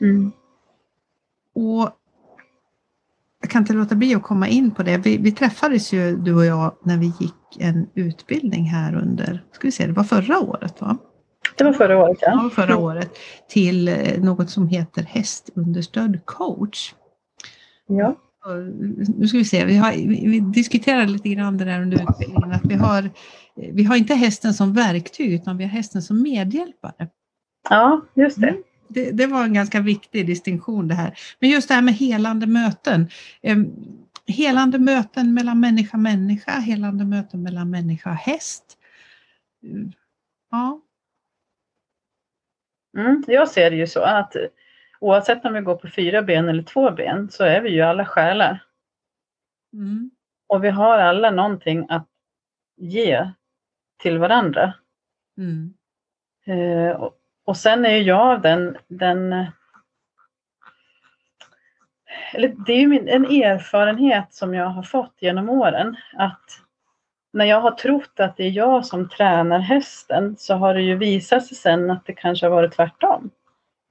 Mm. 0.00 0.32
Och 1.54 1.90
jag 3.40 3.50
kan 3.50 3.62
inte 3.62 3.72
låta 3.72 3.94
bli 3.94 4.14
att 4.14 4.22
komma 4.22 4.48
in 4.48 4.70
på 4.70 4.82
det. 4.82 4.96
Vi, 4.96 5.16
vi, 5.16 5.32
träffades 5.32 5.92
ju 5.92 6.16
du 6.16 6.34
och 6.34 6.44
jag 6.44 6.76
när 6.82 6.98
vi 6.98 7.06
gick 7.20 7.56
en 7.58 7.88
utbildning 7.94 8.64
här 8.64 8.94
under, 8.94 9.44
ska 9.52 9.68
vi 9.68 9.72
se, 9.72 9.86
det 9.86 9.92
var 9.92 10.04
förra 10.04 10.40
året 10.40 10.80
va? 10.80 10.98
Det 11.56 11.64
var 11.64 11.72
förra 11.72 11.98
året 11.98 12.18
ja. 12.20 12.40
ja 12.44 12.50
förra 12.50 12.76
året. 12.76 13.10
Till 13.48 13.88
eh, 13.88 14.22
något 14.22 14.50
som 14.50 14.68
heter 14.68 15.02
hästunderstödd 15.02 16.20
coach. 16.24 16.94
Ja. 17.86 18.16
Nu 19.16 19.28
ska 19.28 19.38
vi 19.38 19.44
se, 19.44 19.64
vi, 19.64 19.76
har, 19.76 19.92
vi 20.28 20.40
diskuterade 20.40 21.06
lite 21.06 21.28
grann 21.28 21.58
det 21.58 21.64
där 21.64 21.82
under 21.82 22.02
utbildningen 22.10 22.52
att 22.52 22.64
vi 22.64 22.74
har 22.74 23.10
vi 23.72 23.84
har 23.84 23.96
inte 23.96 24.14
hästen 24.14 24.54
som 24.54 24.72
verktyg 24.72 25.32
utan 25.32 25.56
vi 25.56 25.64
har 25.64 25.70
hästen 25.70 26.02
som 26.02 26.22
medhjälpare. 26.22 27.08
Ja, 27.70 28.06
just 28.14 28.40
det. 28.40 28.48
Mm. 28.48 28.62
Det, 28.88 29.10
det, 29.10 29.26
var 29.26 29.44
en 29.44 29.54
ganska 29.54 29.80
viktig 29.80 30.26
distinktion 30.26 30.88
det 30.88 30.94
här. 30.94 31.18
Men 31.38 31.50
just 31.50 31.68
det 31.68 31.74
här 31.74 31.82
med 31.82 31.94
helande 31.94 32.46
möten. 32.46 33.08
Eh, 33.42 33.58
helande 34.26 34.78
möten 34.78 35.34
mellan 35.34 35.60
människa 35.60 35.96
och 35.96 36.02
människa, 36.02 36.50
helande 36.50 37.04
möten 37.04 37.42
mellan 37.42 37.70
människa 37.70 38.10
och 38.10 38.16
häst. 38.16 38.64
Ja. 40.50 40.80
Mm, 42.98 43.24
jag 43.26 43.48
ser 43.48 43.70
det 43.70 43.76
ju 43.76 43.86
så 43.86 44.00
att 44.00 44.32
oavsett 45.00 45.44
om 45.44 45.54
vi 45.54 45.60
går 45.60 45.76
på 45.76 45.88
fyra 45.88 46.22
ben 46.22 46.48
eller 46.48 46.62
två 46.62 46.90
ben 46.90 47.30
så 47.30 47.44
är 47.44 47.60
vi 47.60 47.70
ju 47.70 47.82
alla 47.82 48.06
själar. 48.06 48.64
Mm. 49.72 50.10
Och 50.46 50.64
vi 50.64 50.70
har 50.70 50.98
alla 50.98 51.30
någonting 51.30 51.86
att 51.88 52.08
ge 52.76 53.30
till 53.98 54.18
varandra. 54.18 54.72
Mm. 55.36 55.74
Eh, 56.46 56.96
och, 56.96 57.18
och, 57.44 57.56
sen 57.56 57.84
är 57.84 57.96
jag 57.96 58.42
den, 58.42 58.76
den 58.88 59.46
eller 62.32 62.54
det 62.66 62.72
är 62.72 62.80
ju 62.80 63.08
en 63.08 63.24
erfarenhet 63.24 64.34
som 64.34 64.54
jag 64.54 64.66
har 64.66 64.82
fått 64.82 65.14
genom 65.18 65.50
åren 65.50 65.96
att 66.12 66.60
när 67.32 67.44
jag 67.44 67.60
har 67.60 67.70
trott 67.70 68.20
att 68.20 68.36
det 68.36 68.44
är 68.44 68.50
jag 68.50 68.86
som 68.86 69.08
tränar 69.08 69.58
hästen 69.58 70.36
så 70.38 70.54
har 70.54 70.74
det 70.74 70.82
ju 70.82 70.96
visat 70.96 71.46
sig 71.46 71.56
sen 71.56 71.90
att 71.90 72.06
det 72.06 72.12
kanske 72.12 72.46
har 72.46 72.50
varit 72.50 72.72
tvärtom. 72.72 73.30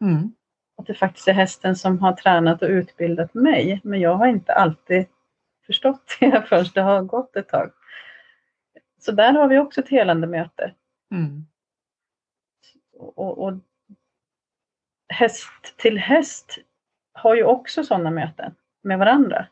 Mm. 0.02 0.34
Att 0.78 0.88
det 0.88 0.94
faktiskt 0.94 1.28
är 1.28 1.34
hästen 1.34 1.76
som 1.76 2.00
har 2.00 2.14
tränat 2.14 2.62
och 2.62 2.70
utbildat 2.70 3.34
mig. 3.34 3.82
Men 3.84 4.00
jag 4.00 4.16
har 4.16 4.28
inte 4.28 4.54
alltid 4.54 5.06
förstått 5.66 6.02
det 6.20 6.42
förrän 6.48 6.66
det 6.74 6.82
har 6.82 7.02
gått 7.02 7.36
ett 7.36 7.50
tag. 7.50 7.72
Så 9.00 9.12
där 9.12 9.34
har 9.34 9.48
vi 9.48 9.58
också 9.58 9.82
ett 9.82 9.90
helande 9.90 10.28
möte. 10.28 10.74
Mm. 11.12 11.46
Och, 13.00 13.38
och, 13.38 13.54
häst 15.10 15.78
till 15.78 15.98
häst 15.98 16.58
har 17.14 17.36
ju 17.36 17.44
också 17.44 17.84
sådana 17.84 18.12
möten 18.12 18.56
med 18.82 19.00
varandra. 19.00 19.48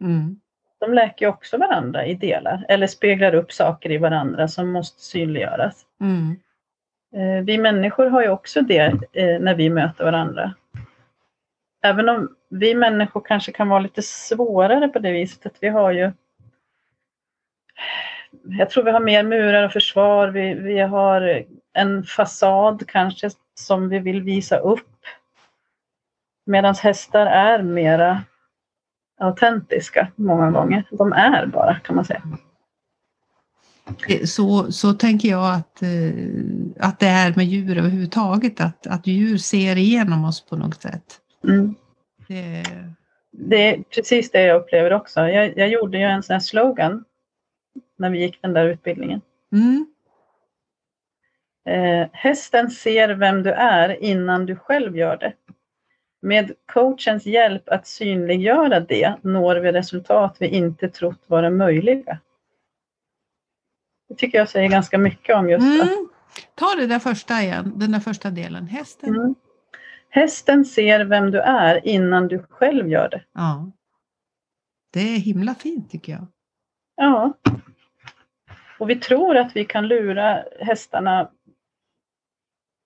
Mm. 0.00 0.40
De 0.78 0.94
läker 0.94 1.26
också 1.26 1.58
varandra 1.58 2.06
i 2.06 2.14
delar 2.14 2.66
eller 2.68 2.86
speglar 2.86 3.34
upp 3.34 3.52
saker 3.52 3.90
i 3.90 3.98
varandra 3.98 4.48
som 4.48 4.72
måste 4.72 5.00
synliggöras. 5.00 5.86
Mm. 6.00 6.36
Eh, 7.14 7.44
vi 7.44 7.58
människor 7.58 8.06
har 8.06 8.22
ju 8.22 8.28
också 8.28 8.60
det 8.60 8.92
eh, 9.12 9.40
när 9.40 9.54
vi 9.54 9.70
möter 9.70 10.04
varandra. 10.04 10.54
Även 11.86 12.08
om 12.08 12.28
vi 12.50 12.74
människor 12.74 13.22
kanske 13.24 13.52
kan 13.52 13.68
vara 13.68 13.80
lite 13.80 14.02
svårare 14.02 14.88
på 14.88 14.98
det 14.98 15.12
viset 15.12 15.46
att 15.46 15.56
vi 15.60 15.68
har 15.68 15.92
ju 15.92 16.12
jag 18.42 18.70
tror 18.70 18.84
vi 18.84 18.90
har 18.90 19.00
mer 19.00 19.22
murar 19.22 19.64
och 19.64 19.72
försvar. 19.72 20.28
Vi, 20.28 20.54
vi 20.54 20.80
har 20.80 21.44
en 21.72 22.04
fasad 22.04 22.82
kanske 22.88 23.30
som 23.54 23.88
vi 23.88 23.98
vill 23.98 24.22
visa 24.22 24.56
upp. 24.56 24.88
Medan 26.46 26.74
hästar 26.74 27.26
är 27.26 27.62
mera 27.62 28.22
autentiska 29.20 30.08
många 30.16 30.50
gånger. 30.50 30.84
De 30.90 31.12
är 31.12 31.46
bara 31.46 31.74
kan 31.74 31.96
man 31.96 32.04
säga. 32.04 32.22
Eh, 34.08 34.24
så, 34.24 34.72
så 34.72 34.92
tänker 34.92 35.28
jag 35.28 35.54
att, 35.54 35.82
eh, 35.82 36.88
att 36.88 36.98
det 36.98 37.06
är 37.06 37.34
med 37.36 37.46
djur 37.46 37.78
överhuvudtaget, 37.78 38.60
att, 38.60 38.86
att 38.86 39.06
djur 39.06 39.38
ser 39.38 39.76
igenom 39.76 40.24
oss 40.24 40.46
på 40.46 40.56
något 40.56 40.82
sätt. 40.82 41.20
Mm. 41.48 41.74
Det... 42.28 42.64
det... 43.30 43.56
är 43.56 43.82
precis 43.82 44.30
det 44.30 44.42
jag 44.42 44.60
upplever 44.60 44.92
också. 44.92 45.20
Jag, 45.20 45.58
jag 45.58 45.68
gjorde 45.68 45.98
ju 45.98 46.04
en 46.04 46.22
sån 46.22 46.34
här 46.34 46.40
slogan 46.40 47.04
när 47.96 48.10
vi 48.10 48.20
gick 48.20 48.42
den 48.42 48.52
där 48.52 48.66
utbildningen. 48.66 49.20
Mm. 49.52 49.86
Eh, 51.66 52.08
hästen 52.12 52.70
ser 52.70 53.08
vem 53.08 53.42
du 53.42 53.50
är 53.50 54.02
innan 54.04 54.46
du 54.46 54.56
själv 54.56 54.96
gör 54.96 55.16
det. 55.16 55.32
Med 56.22 56.52
coachens 56.72 57.26
hjälp 57.26 57.68
att 57.68 57.86
synliggöra 57.86 58.80
det 58.80 59.14
når 59.22 59.56
vi 59.56 59.72
resultat 59.72 60.36
vi 60.40 60.46
inte 60.48 60.88
trott 60.88 61.24
vara 61.26 61.50
möjliga. 61.50 62.18
Det 64.08 64.14
tycker 64.14 64.38
jag 64.38 64.48
säger 64.48 64.68
ganska 64.68 64.98
mycket 64.98 65.36
om 65.36 65.50
just 65.50 65.66
mm. 65.66 65.80
att... 65.80 65.88
Ta 66.54 66.74
det 66.78 66.86
där 66.86 66.98
första 66.98 67.42
igen, 67.42 67.72
den 67.76 67.92
där 67.92 68.00
första 68.00 68.30
delen, 68.30 68.66
hästen. 68.66 69.14
Mm. 69.14 69.34
Hästen 70.16 70.64
ser 70.64 71.04
vem 71.04 71.30
du 71.30 71.40
är 71.40 71.86
innan 71.86 72.28
du 72.28 72.42
själv 72.50 72.88
gör 72.88 73.08
det. 73.08 73.24
Ja. 73.32 73.72
Det 74.92 75.00
är 75.00 75.18
himla 75.18 75.54
fint 75.54 75.90
tycker 75.90 76.12
jag. 76.12 76.26
Ja. 76.96 77.32
Och 78.78 78.90
vi 78.90 78.96
tror 78.96 79.36
att 79.36 79.56
vi 79.56 79.64
kan 79.64 79.88
lura 79.88 80.44
hästarna, 80.60 81.30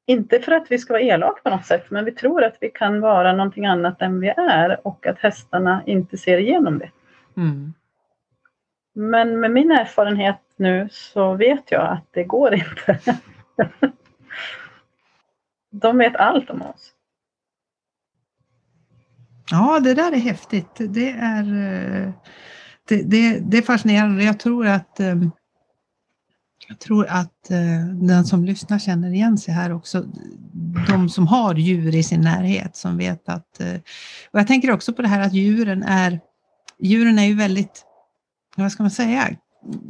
inte 0.06 0.40
för 0.40 0.52
att 0.52 0.70
vi 0.70 0.78
ska 0.78 0.92
vara 0.92 1.02
elaka 1.02 1.40
på 1.42 1.50
något 1.50 1.66
sätt, 1.66 1.90
men 1.90 2.04
vi 2.04 2.12
tror 2.12 2.44
att 2.44 2.56
vi 2.60 2.70
kan 2.70 3.00
vara 3.00 3.32
någonting 3.32 3.66
annat 3.66 4.02
än 4.02 4.20
vi 4.20 4.28
är 4.28 4.86
och 4.86 5.06
att 5.06 5.18
hästarna 5.18 5.82
inte 5.86 6.16
ser 6.16 6.38
igenom 6.38 6.78
det. 6.78 6.90
Mm. 7.36 7.74
Men 8.94 9.40
med 9.40 9.50
min 9.50 9.70
erfarenhet 9.70 10.40
nu 10.56 10.88
så 10.90 11.34
vet 11.34 11.70
jag 11.70 11.92
att 11.92 12.06
det 12.10 12.24
går 12.24 12.54
inte. 12.54 12.98
De 15.70 15.98
vet 15.98 16.16
allt 16.16 16.50
om 16.50 16.62
oss. 16.62 16.94
Ja, 19.50 19.80
det 19.80 19.94
där 19.94 20.12
är 20.12 20.16
häftigt. 20.16 20.70
Det 20.78 21.10
är, 21.10 21.42
eh, 21.42 22.12
det, 22.88 23.02
det, 23.02 23.38
det 23.38 23.58
är 23.58 23.62
fascinerande. 23.62 24.24
Jag 24.24 24.40
tror 24.40 24.66
att 24.66 25.00
eh, 25.00 25.16
jag 26.68 26.78
tror 26.78 27.06
att 27.06 27.50
eh, 27.50 27.86
den 27.92 28.24
som 28.24 28.44
lyssnar 28.44 28.78
känner 28.78 29.10
igen 29.10 29.38
sig 29.38 29.54
här 29.54 29.72
också. 29.72 30.04
De 30.88 31.08
som 31.08 31.26
har 31.26 31.54
djur 31.54 31.94
i 31.94 32.02
sin 32.02 32.20
närhet 32.20 32.76
som 32.76 32.96
vet 32.96 33.28
att... 33.28 33.60
Och 34.30 34.40
jag 34.40 34.46
tänker 34.46 34.70
också 34.70 34.92
på 34.92 35.02
det 35.02 35.08
här 35.08 35.20
att 35.20 35.32
djuren 35.32 35.82
är, 35.82 36.20
djuren 36.78 37.18
är 37.18 37.24
ju 37.24 37.34
väldigt, 37.34 37.84
vad 38.56 38.72
ska 38.72 38.82
man 38.82 38.90
säga, 38.90 39.36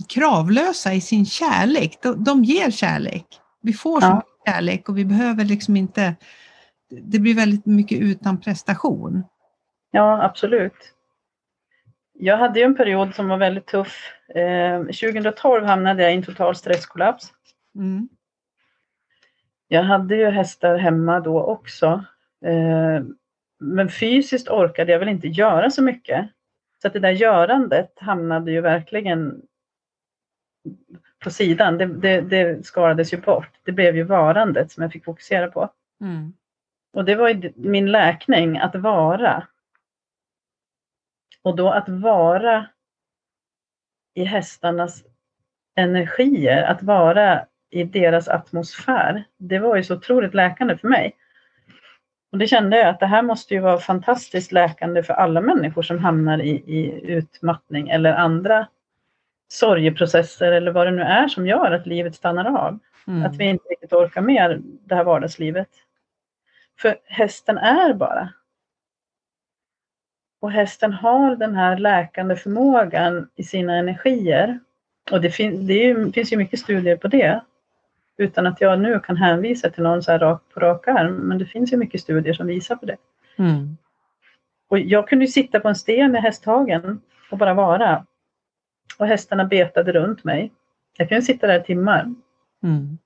kravlösa 0.08 0.94
i 0.94 1.00
sin 1.00 1.26
kärlek. 1.26 1.98
De, 2.02 2.24
de 2.24 2.44
ger 2.44 2.70
kärlek. 2.70 3.26
Vi 3.62 3.72
får 3.72 4.02
ja. 4.02 4.22
kärlek 4.46 4.88
och 4.88 4.98
vi 4.98 5.04
behöver 5.04 5.44
liksom 5.44 5.76
inte... 5.76 6.14
Det 7.02 7.18
blir 7.18 7.34
väldigt 7.34 7.66
mycket 7.66 7.98
utan 7.98 8.40
prestation. 8.40 9.24
Ja, 9.90 10.22
absolut. 10.22 10.94
Jag 12.12 12.36
hade 12.36 12.58
ju 12.58 12.64
en 12.64 12.76
period 12.76 13.14
som 13.14 13.28
var 13.28 13.36
väldigt 13.36 13.66
tuff. 13.66 14.12
Eh, 14.34 14.80
2012 14.80 15.64
hamnade 15.64 16.02
jag 16.02 16.12
i 16.12 16.16
en 16.16 16.22
total 16.22 16.56
stresskollaps. 16.56 17.32
Mm. 17.74 18.08
Jag 19.68 19.82
hade 19.82 20.16
ju 20.16 20.30
hästar 20.30 20.76
hemma 20.76 21.20
då 21.20 21.42
också. 21.42 22.04
Eh, 22.44 23.04
men 23.58 23.88
fysiskt 23.88 24.48
orkade 24.48 24.92
jag 24.92 24.98
väl 24.98 25.08
inte 25.08 25.28
göra 25.28 25.70
så 25.70 25.82
mycket. 25.82 26.28
Så 26.82 26.86
att 26.86 26.92
det 26.92 27.00
där 27.00 27.10
görandet 27.10 27.92
hamnade 27.96 28.52
ju 28.52 28.60
verkligen 28.60 29.42
på 31.18 31.30
sidan. 31.30 31.78
Det, 31.78 31.86
det, 31.86 32.20
det 32.20 32.66
skalades 32.66 33.12
ju 33.12 33.16
bort. 33.16 33.50
Det 33.64 33.72
blev 33.72 33.96
ju 33.96 34.02
varandet 34.02 34.72
som 34.72 34.82
jag 34.82 34.92
fick 34.92 35.04
fokusera 35.04 35.50
på. 35.50 35.70
Mm. 36.00 36.32
Och 36.92 37.04
det 37.04 37.14
var 37.14 37.52
min 37.54 37.92
läkning, 37.92 38.58
att 38.58 38.74
vara. 38.74 39.46
Och 41.42 41.56
då 41.56 41.70
att 41.70 41.88
vara 41.88 42.66
i 44.14 44.24
hästarnas 44.24 45.04
energier, 45.76 46.62
att 46.62 46.82
vara 46.82 47.46
i 47.70 47.84
deras 47.84 48.28
atmosfär, 48.28 49.24
det 49.36 49.58
var 49.58 49.76
ju 49.76 49.84
så 49.84 49.96
otroligt 49.96 50.34
läkande 50.34 50.76
för 50.76 50.88
mig. 50.88 51.16
Och 52.32 52.38
det 52.38 52.46
kände 52.46 52.78
jag 52.78 52.88
att 52.88 53.00
det 53.00 53.06
här 53.06 53.22
måste 53.22 53.54
ju 53.54 53.60
vara 53.60 53.78
fantastiskt 53.78 54.52
läkande 54.52 55.02
för 55.02 55.14
alla 55.14 55.40
människor 55.40 55.82
som 55.82 55.98
hamnar 55.98 56.38
i, 56.38 56.50
i 56.50 57.00
utmattning 57.12 57.88
eller 57.88 58.12
andra 58.12 58.66
sorgeprocesser 59.48 60.52
eller 60.52 60.72
vad 60.72 60.86
det 60.86 60.90
nu 60.90 61.02
är 61.02 61.28
som 61.28 61.46
gör 61.46 61.72
att 61.72 61.86
livet 61.86 62.14
stannar 62.14 62.58
av. 62.58 62.78
Mm. 63.06 63.24
Att 63.24 63.36
vi 63.36 63.44
inte 63.44 63.68
riktigt 63.68 63.92
orkar 63.92 64.20
med 64.20 64.62
det 64.62 64.94
här 64.94 65.04
vardagslivet. 65.04 65.68
För 66.78 66.96
hästen 67.04 67.58
är 67.58 67.94
bara. 67.94 68.32
Och 70.40 70.52
hästen 70.52 70.92
har 70.92 71.36
den 71.36 71.54
här 71.54 71.78
läkande 71.78 72.36
förmågan 72.36 73.28
i 73.36 73.42
sina 73.42 73.76
energier. 73.76 74.60
Och 75.10 75.20
det, 75.20 75.30
fin 75.30 75.66
det 75.66 75.74
ju, 75.74 76.12
finns 76.12 76.32
ju 76.32 76.36
mycket 76.36 76.60
studier 76.60 76.96
på 76.96 77.08
det. 77.08 77.40
Utan 78.16 78.46
att 78.46 78.60
jag 78.60 78.80
nu 78.80 79.00
kan 79.00 79.16
hänvisa 79.16 79.70
till 79.70 79.82
någon 79.82 80.02
så 80.02 80.12
här 80.12 80.18
rak, 80.18 80.42
på 80.54 80.60
rak 80.60 80.88
arm. 80.88 81.14
Men 81.14 81.38
det 81.38 81.46
finns 81.46 81.72
ju 81.72 81.76
mycket 81.76 82.00
studier 82.00 82.34
som 82.34 82.46
visar 82.46 82.76
på 82.76 82.86
det. 82.86 82.96
Mm. 83.36 83.76
Och 84.68 84.78
jag 84.78 85.08
kunde 85.08 85.24
ju 85.24 85.30
sitta 85.30 85.60
på 85.60 85.68
en 85.68 85.74
sten 85.74 86.16
i 86.16 86.20
hästhagen 86.20 87.00
och 87.30 87.38
bara 87.38 87.54
vara. 87.54 88.06
Och 88.98 89.06
hästarna 89.06 89.44
betade 89.44 89.92
runt 89.92 90.24
mig. 90.24 90.52
Jag 90.96 91.08
kunde 91.08 91.22
sitta 91.22 91.46
där 91.46 91.60
i 91.60 91.64
timmar. 91.64 92.14
Mm. 92.62 92.98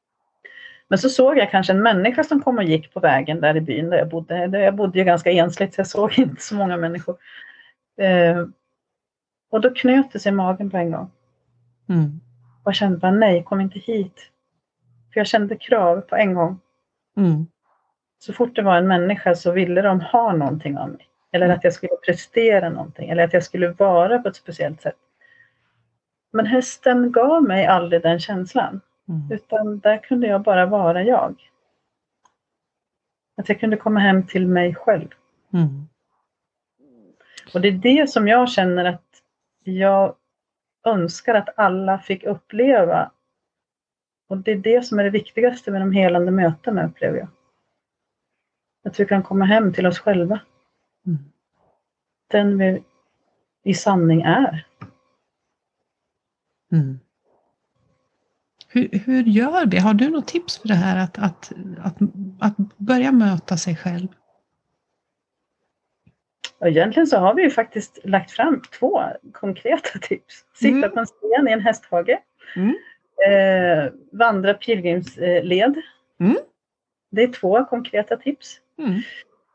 Men 0.89 0.99
så 0.99 1.09
såg 1.09 1.39
jag 1.39 1.51
kanske 1.51 1.73
en 1.73 1.83
människa 1.83 2.25
som 2.25 2.43
kom 2.43 2.59
och 2.59 2.65
gick 2.65 2.95
på 2.95 3.01
vägen 3.01 3.41
där 3.41 3.57
i 3.57 3.61
byn 3.61 3.91
där 3.91 3.99
jag 3.99 4.09
bodde. 4.09 4.59
Jag 4.59 4.75
bodde 4.75 4.99
ju 4.99 5.05
ganska 5.05 5.31
ensligt 5.31 5.75
så 5.75 5.81
jag 5.81 5.87
såg 5.87 6.13
inte 6.19 6.43
så 6.43 6.55
många 6.55 6.77
människor. 6.77 7.17
Eh, 7.99 8.47
och 9.51 9.61
då 9.61 9.71
knöt 9.71 10.13
det 10.13 10.19
sig 10.19 10.33
i 10.33 10.35
magen 10.35 10.71
på 10.71 10.77
en 10.77 10.91
gång. 10.91 11.11
Mm. 11.89 12.21
Och 12.63 12.69
jag 12.69 12.75
kände 12.75 12.99
bara 12.99 13.13
nej, 13.13 13.45
kom 13.45 13.61
inte 13.61 13.79
hit. 13.79 14.31
För 15.13 15.21
jag 15.21 15.27
kände 15.27 15.57
krav 15.57 16.01
på 16.01 16.17
en 16.17 16.35
gång. 16.35 16.61
Mm. 17.17 17.47
Så 18.19 18.33
fort 18.33 18.57
det 18.57 18.63
var 18.63 18.77
en 18.77 18.89
människa 18.89 19.35
så 19.35 19.53
ville 19.53 19.83
de 19.83 20.01
ha 20.01 20.33
någonting 20.33 20.79
av 20.79 20.89
mig. 20.89 21.09
Eller 21.33 21.49
att 21.49 21.65
jag 21.65 21.73
skulle 21.73 21.97
prestera 22.07 22.69
någonting. 22.69 23.09
Eller 23.11 23.25
att 23.25 23.33
jag 23.33 23.43
skulle 23.43 23.69
vara 23.69 24.19
på 24.19 24.29
ett 24.29 24.37
speciellt 24.37 24.83
sätt. 24.83 24.97
Men 26.33 26.47
hästen 26.47 27.13
gav 27.13 27.43
mig 27.43 27.67
aldrig 27.67 28.03
den 28.03 28.21
känslan. 28.21 28.81
Mm. 29.09 29.33
Utan 29.33 29.79
där 29.79 29.99
kunde 29.99 30.27
jag 30.27 30.43
bara 30.43 30.67
vara 30.67 31.03
jag. 31.03 31.51
Att 33.37 33.49
jag 33.49 33.61
kunde 33.61 33.77
komma 33.77 34.01
hem 34.01 34.27
till 34.27 34.49
mig 34.49 34.75
själv. 34.75 35.09
Mm. 35.53 35.89
Och 37.55 37.61
det 37.61 37.69
är 37.69 37.73
det 37.73 38.11
som 38.11 38.29
jag 38.29 38.51
känner 38.51 38.85
att 38.85 39.23
jag 39.65 40.17
önskar 40.85 41.35
att 41.35 41.59
alla 41.59 41.99
fick 41.99 42.25
uppleva. 42.25 43.11
Och 44.29 44.39
det 44.39 44.53
är 44.53 44.57
det 44.57 44.83
som 44.83 44.99
är 44.99 45.05
det 45.05 45.11
viktigaste 45.11 45.71
med 45.71 45.81
de 45.81 45.93
helande 45.93 46.31
mötena 46.31 46.87
upplever 46.87 47.19
jag. 47.19 47.29
Att 48.85 49.01
vi 49.01 49.07
kan 49.07 49.23
komma 49.23 49.45
hem 49.45 49.73
till 49.73 49.87
oss 49.87 49.99
själva. 49.99 50.41
Mm. 51.07 51.19
Den 52.31 52.59
vi 52.59 52.85
i 53.63 53.75
sanning 53.75 54.23
är. 54.23 54.67
Mm. 56.73 56.99
Hur, 58.75 58.89
hur 59.07 59.23
gör 59.23 59.67
vi? 59.67 59.79
Har 59.79 59.95
du 59.95 60.11
något 60.11 60.29
tips 60.29 60.59
för 60.59 60.69
det 60.69 60.75
här 60.75 61.05
att, 61.05 61.19
att, 61.19 61.53
att, 61.83 61.97
att 62.41 62.57
börja 62.77 63.13
möta 63.13 63.57
sig 63.57 63.77
själv? 63.77 64.09
Egentligen 66.65 67.07
så 67.07 67.19
har 67.19 67.35
vi 67.35 67.43
ju 67.43 67.51
faktiskt 67.51 67.99
lagt 68.05 68.31
fram 68.31 68.63
två 68.79 69.03
konkreta 69.33 69.99
tips. 69.99 70.45
Sitta 70.55 70.77
mm. 70.77 70.91
på 70.91 71.01
en 71.01 71.07
sten 71.07 71.49
i 71.49 71.53
en 71.53 71.61
hästhage. 71.61 72.19
Mm. 72.57 72.75
Eh, 73.29 73.93
vandra 74.13 74.55
pilgrimsled. 74.55 75.83
Mm. 76.21 76.37
Det 77.11 77.23
är 77.23 77.33
två 77.33 77.65
konkreta 77.65 78.17
tips. 78.17 78.61
Mm. 78.79 79.01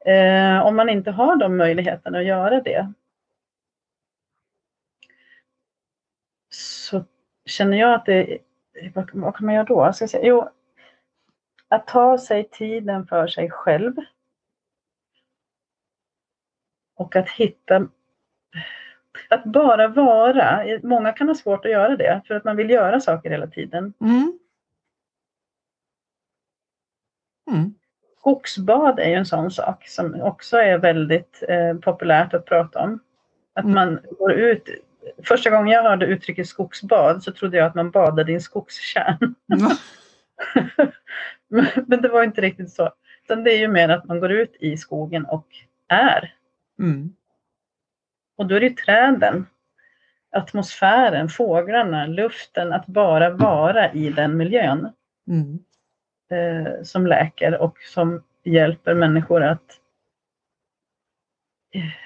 Eh, 0.06 0.66
om 0.66 0.76
man 0.76 0.90
inte 0.90 1.12
har 1.12 1.36
de 1.36 1.58
möjligheterna 1.58 2.18
att 2.18 2.26
göra 2.26 2.62
det. 2.62 2.94
Så 6.50 7.06
känner 7.46 7.78
jag 7.78 7.94
att 7.94 8.06
det 8.06 8.38
vad, 8.94 9.36
kan 9.36 9.46
man 9.46 9.56
göra 9.56 9.64
då? 9.64 9.94
Ska 9.94 10.08
säga? 10.08 10.26
Jo, 10.26 10.50
att 11.68 11.88
ta 11.88 12.18
sig 12.18 12.50
tiden 12.50 13.08
för 13.08 13.28
sig 13.28 13.50
själv. 13.52 13.94
Och 16.96 17.16
att 17.16 17.30
hitta 17.30 17.88
att 19.30 19.44
bara 19.44 19.88
vara. 19.88 20.64
Många 20.84 21.14
kan 21.14 21.28
ha 21.28 21.36
svårt 21.36 21.66
att 21.66 21.72
göra 21.72 21.98
det 21.98 22.22
för 22.28 22.36
att 22.36 22.44
man 22.44 22.56
vill 22.56 22.70
göra 22.70 23.00
saker 23.00 23.30
hela 23.30 23.48
tiden. 23.48 23.94
Mm. 24.02 24.40
Mm. 27.52 27.74
Skogsbad 28.20 29.00
är 29.00 29.10
ju 29.10 29.16
en 29.16 29.26
sån 29.26 29.52
sak 29.52 29.88
som 29.88 30.22
också 30.22 30.58
är 30.58 30.78
väldigt 30.78 31.44
eh, 31.48 31.78
populärt 31.78 32.34
att 32.34 32.46
prata 32.46 32.80
om. 32.80 33.00
Att 33.54 33.64
mm. 33.64 33.76
man 33.76 34.00
går 34.20 34.34
ut 34.34 34.70
första 35.24 35.50
gången 35.50 35.74
jag 35.74 35.84
hörde 35.84 36.06
uttrycket 36.06 36.48
skogsbad 36.48 37.24
så 37.24 37.32
trodde 37.32 37.58
jag 37.58 37.66
att 37.66 37.76
man 37.76 37.92
badade 37.92 38.32
i 38.32 38.36
en 38.36 38.42
skogskärn. 38.42 39.36
Mm. 41.52 41.66
men, 41.88 42.02
det 42.02 42.10
var 42.10 42.24
inte 42.24 42.42
riktigt 42.42 42.72
så. 42.72 42.94
Utan 43.24 43.44
det 43.44 43.52
är 43.52 43.58
ju 43.58 43.68
mer 43.68 43.90
att 43.90 44.06
man 44.06 44.20
går 44.20 44.32
ut 44.32 44.56
i 44.60 44.78
skogen 44.78 45.26
och 45.26 45.48
är. 45.88 46.34
Mm. 46.80 47.14
Och 48.38 48.46
då 48.46 48.56
är 48.56 48.60
det 48.60 48.78
träden, 48.78 49.46
atmosfären, 50.32 51.30
fåglarna, 51.30 52.06
luften, 52.06 52.74
att 52.74 52.86
bara 52.86 53.30
vara 53.30 53.92
i 53.92 54.10
den 54.10 54.38
miljön. 54.38 54.90
Mm. 55.28 55.60
Eh, 56.32 56.84
som 56.84 57.08
läker 57.08 57.62
och 57.62 57.78
som 57.78 58.24
hjälper 58.44 58.94
människor 58.94 59.44
att 59.44 59.80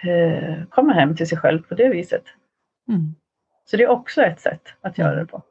eh, 0.04 0.64
komma 0.70 0.94
hem 0.94 1.16
till 1.16 1.28
sig 1.28 1.38
själv 1.38 1.62
på 1.62 1.76
det 1.76 1.90
viset. 1.90 2.24
Mm. 2.90 3.16
Så 3.66 3.78
det 3.78 3.84
är 3.84 3.90
också 3.90 4.22
ett 4.22 4.40
sätt 4.40 4.74
att 4.82 4.98
göra 4.98 5.16
det 5.16 5.26
på. 5.26 5.44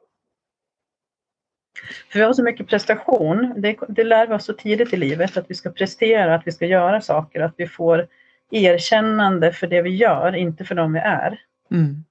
För 2.08 2.18
vi 2.18 2.24
har 2.24 2.32
så 2.32 2.42
mycket 2.42 2.68
prestation, 2.68 3.54
det, 3.56 3.76
det 3.88 4.04
lär 4.04 4.26
vi 4.26 4.34
oss 4.34 4.44
så 4.44 4.52
tidigt 4.52 4.92
i 4.92 4.96
livet, 4.96 5.36
att 5.36 5.50
vi 5.50 5.54
ska 5.54 5.70
prestera, 5.70 6.34
att 6.34 6.46
vi 6.46 6.52
ska 6.52 6.66
göra 6.66 7.00
saker, 7.00 7.40
att 7.40 7.54
vi 7.56 7.66
får 7.66 8.08
erkännande 8.50 9.52
för 9.52 9.66
det 9.66 9.82
vi 9.82 9.90
gör, 9.90 10.34
inte 10.34 10.64
för 10.64 10.74
de 10.74 10.92
vi 10.92 10.98
är. 10.98 11.40
Mm. 11.70 12.04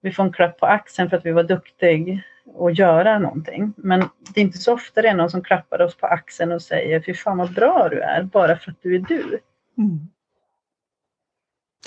Vi 0.00 0.12
får 0.12 0.22
en 0.22 0.32
klapp 0.32 0.58
på 0.58 0.66
axeln 0.66 1.10
för 1.10 1.16
att 1.16 1.26
vi 1.26 1.32
var 1.32 1.42
duktig 1.42 2.22
att 2.60 2.78
göra 2.78 3.18
någonting. 3.18 3.74
Men 3.76 4.00
det 4.34 4.40
är 4.40 4.44
inte 4.44 4.58
så 4.58 4.72
ofta 4.72 5.02
det 5.02 5.08
är 5.08 5.14
någon 5.14 5.30
som 5.30 5.42
klappar 5.42 5.82
oss 5.82 5.96
på 5.96 6.06
axeln 6.06 6.52
och 6.52 6.62
säger 6.62 7.00
fy 7.00 7.14
fan 7.14 7.38
vad 7.38 7.54
bra 7.54 7.88
du 7.88 8.00
är, 8.00 8.22
bara 8.22 8.56
för 8.56 8.70
att 8.70 8.82
du 8.82 8.94
är 8.94 8.98
du. 8.98 9.40
Mm. 9.78 10.08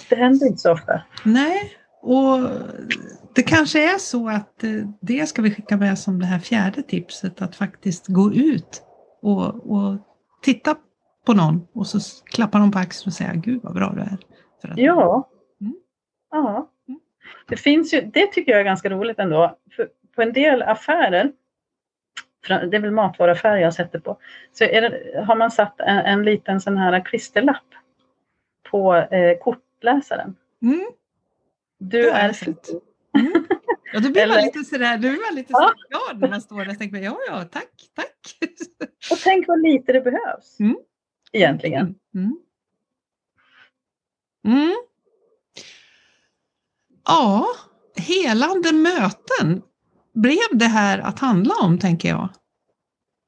Det 0.09 0.15
händer 0.15 0.47
inte 0.47 0.59
så 0.59 0.71
ofta. 0.71 1.01
Nej, 1.23 1.77
och 2.01 2.49
det 3.35 3.43
kanske 3.43 3.93
är 3.93 3.97
så 3.97 4.29
att 4.29 4.63
eh, 4.63 4.69
det 5.01 5.25
ska 5.25 5.41
vi 5.41 5.51
skicka 5.51 5.77
med 5.77 5.99
som 5.99 6.19
det 6.19 6.25
här 6.25 6.39
fjärde 6.39 6.83
tipset, 6.83 7.41
att 7.41 7.55
faktiskt 7.55 8.07
gå 8.07 8.33
ut 8.33 8.83
och, 9.21 9.71
och 9.71 9.97
titta 10.41 10.75
på 11.25 11.33
någon 11.33 11.67
och 11.73 11.87
så 11.87 11.99
klappar 12.25 12.59
de 12.59 12.71
på 12.71 12.79
axeln 12.79 13.09
och 13.09 13.13
säger 13.13 13.33
Gud 13.33 13.59
vad 13.63 13.73
bra 13.73 13.93
du 13.95 14.01
är. 14.01 14.17
För 14.61 14.67
att... 14.67 14.77
Ja. 14.77 15.29
Mm. 15.61 15.75
ja. 16.31 16.69
Mm. 16.87 16.99
Det 17.47 17.57
finns 17.57 17.93
ju, 17.93 18.01
det 18.01 18.27
tycker 18.27 18.51
jag 18.51 18.61
är 18.61 18.65
ganska 18.65 18.89
roligt 18.89 19.19
ändå. 19.19 19.57
För 19.75 19.89
på 20.15 20.21
en 20.21 20.33
del 20.33 20.61
affärer, 20.61 21.31
det 22.47 22.77
är 22.77 22.79
väl 22.79 22.91
matvaruaffärer 22.91 23.57
jag 23.57 23.73
sätter 23.73 23.99
på, 23.99 24.17
så 24.53 24.63
det, 24.63 25.23
har 25.27 25.35
man 25.35 25.51
satt 25.51 25.79
en, 25.79 25.97
en, 25.97 26.23
liten 26.23 26.61
sån 26.61 26.77
här 26.77 27.05
klisterlapp 27.05 27.65
på 28.71 28.95
eh, 28.95 29.37
kortläsaren. 29.37 30.35
Mm. 30.61 30.85
Du 31.79 32.09
är 32.09 32.33
fint. 32.33 32.69
Mm. 33.17 33.45
Ja, 33.93 33.99
då 33.99 34.09
blir 34.09 34.21
Eller... 34.21 34.35
man 34.35 34.43
lite 34.43 34.63
sådär, 34.63 34.97
då 34.97 35.01
blir 35.01 35.25
man 35.27 35.35
lite 35.35 35.53
ja. 35.53 35.73
glad 35.89 36.21
när 36.21 36.29
man 36.29 36.41
står 36.41 36.65
där 36.65 36.71
och 36.71 36.79
tänker 36.79 36.97
ja, 36.97 37.17
ja, 37.27 37.43
tack, 37.43 37.89
tack. 37.93 38.37
Och 39.11 39.17
tänk 39.23 39.47
vad 39.47 39.61
lite 39.61 39.93
det 39.93 40.01
behövs. 40.01 40.59
Mm. 40.59 40.77
Egentligen. 41.31 41.95
Mm. 42.15 42.39
Mm. 44.47 44.75
Ja, 47.07 47.45
helande 47.95 48.73
möten 48.73 49.61
blev 50.13 50.47
det 50.53 50.65
här 50.65 50.99
att 50.99 51.19
handla 51.19 51.53
om, 51.61 51.79
tänker 51.79 52.09
jag. 52.09 52.29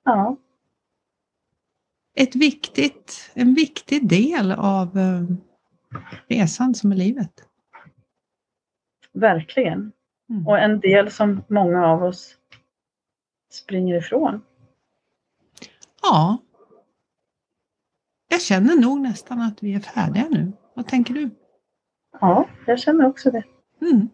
Ja. 0.05 0.37
Ett 2.15 2.35
viktigt, 2.35 3.31
en 3.33 3.53
viktig 3.53 4.09
del 4.09 4.51
av 4.51 4.97
eh, 4.97 5.23
resan 6.27 6.75
som 6.75 6.91
är 6.91 6.95
livet. 6.95 7.48
Verkligen. 9.19 9.91
Mm. 10.29 10.47
Och 10.47 10.59
en 10.59 10.79
del 10.79 11.11
som 11.11 11.43
många 11.47 11.87
av 11.87 12.03
oss 12.03 12.35
springer 13.51 13.95
ifrån. 13.95 14.41
Ja. 16.01 16.37
Jag 18.27 18.41
känner 18.41 18.75
nog 18.75 19.01
nästan 19.01 19.41
att 19.41 19.63
vi 19.63 19.73
är 19.75 19.79
färdiga 19.79 20.27
nu. 20.29 20.51
Vad 20.73 20.87
tänker 20.87 21.13
du? 21.13 21.29
Ja, 22.21 22.49
jag 22.65 22.79
känner 22.79 23.05
också 23.05 23.31
det. 23.31 23.43
Mm. 23.81 24.09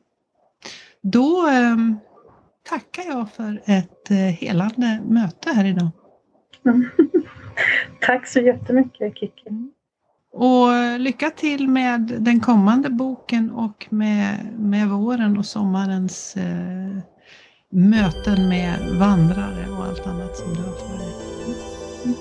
Då 1.02 1.48
eh, 1.48 1.76
tackar 2.64 3.04
jag 3.04 3.32
för 3.32 3.62
ett 3.66 4.12
eh, 4.12 4.18
helande 4.18 5.02
möte 5.10 5.50
här 5.50 5.66
idag. 5.66 5.90
Mm. 6.66 6.90
Tack 8.02 8.28
så 8.28 8.40
jättemycket 8.40 9.18
Kiki. 9.18 9.50
Och 10.38 11.00
lycka 11.00 11.30
till 11.30 11.68
med 11.68 12.18
den 12.20 12.40
kommande 12.40 12.90
boken 12.90 13.52
och 13.52 13.88
med, 13.90 14.38
med 14.60 14.90
våren 14.90 15.38
och 15.38 15.46
sommarens 15.46 16.38
eh, 16.38 16.98
möten 17.72 18.50
med 18.50 18.80
vandrare 19.00 19.70
och 19.78 19.86
allt 19.86 20.08
annat 20.08 20.38
som 20.38 20.54
du 20.54 20.62
har 20.62 20.72
för 20.72 20.98
dig. 20.98 21.14
Mm. 22.06 22.18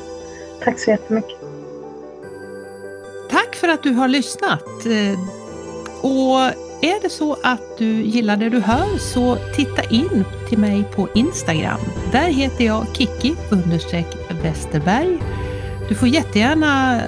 Tack 0.65 0.79
så 0.79 0.91
jättemycket. 0.91 1.39
Tack 3.31 3.55
för 3.55 3.69
att 3.69 3.83
du 3.83 3.91
har 3.91 4.09
lyssnat. 4.09 4.87
Eh, 4.87 5.19
och 6.03 6.39
är 6.85 7.03
det 7.03 7.11
så 7.11 7.37
att 7.43 7.79
du 7.79 8.03
gillar 8.03 8.37
det 8.37 8.49
du 8.49 8.61
hör 8.61 8.99
så 8.99 9.37
titta 9.57 9.83
in 9.83 10.25
till 10.49 10.59
mig 10.59 10.85
på 10.85 11.09
Instagram. 11.15 11.81
Där 12.13 12.29
heter 12.29 12.65
jag 12.65 12.87
Kiki 12.97 13.35
Westerberg. 14.43 15.19
Du 15.89 15.95
får 15.95 16.09
jättegärna 16.09 17.01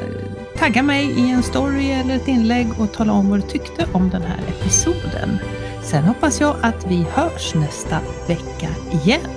tagga 0.59 0.83
mig 0.83 1.05
i 1.05 1.31
en 1.31 1.43
story 1.43 1.91
eller 1.91 2.17
ett 2.17 2.29
inlägg 2.29 2.81
och 2.81 2.93
tala 2.93 3.13
om 3.13 3.31
vad 3.31 3.39
du 3.39 3.49
tyckte 3.49 3.87
om 3.93 4.11
den 4.11 4.23
här 4.23 4.39
episoden. 4.49 5.39
Sen 5.83 6.05
hoppas 6.05 6.41
jag 6.41 6.57
att 6.63 6.87
vi 6.87 7.07
hörs 7.13 7.55
nästa 7.55 7.99
vecka 8.29 8.69
igen. 8.91 9.36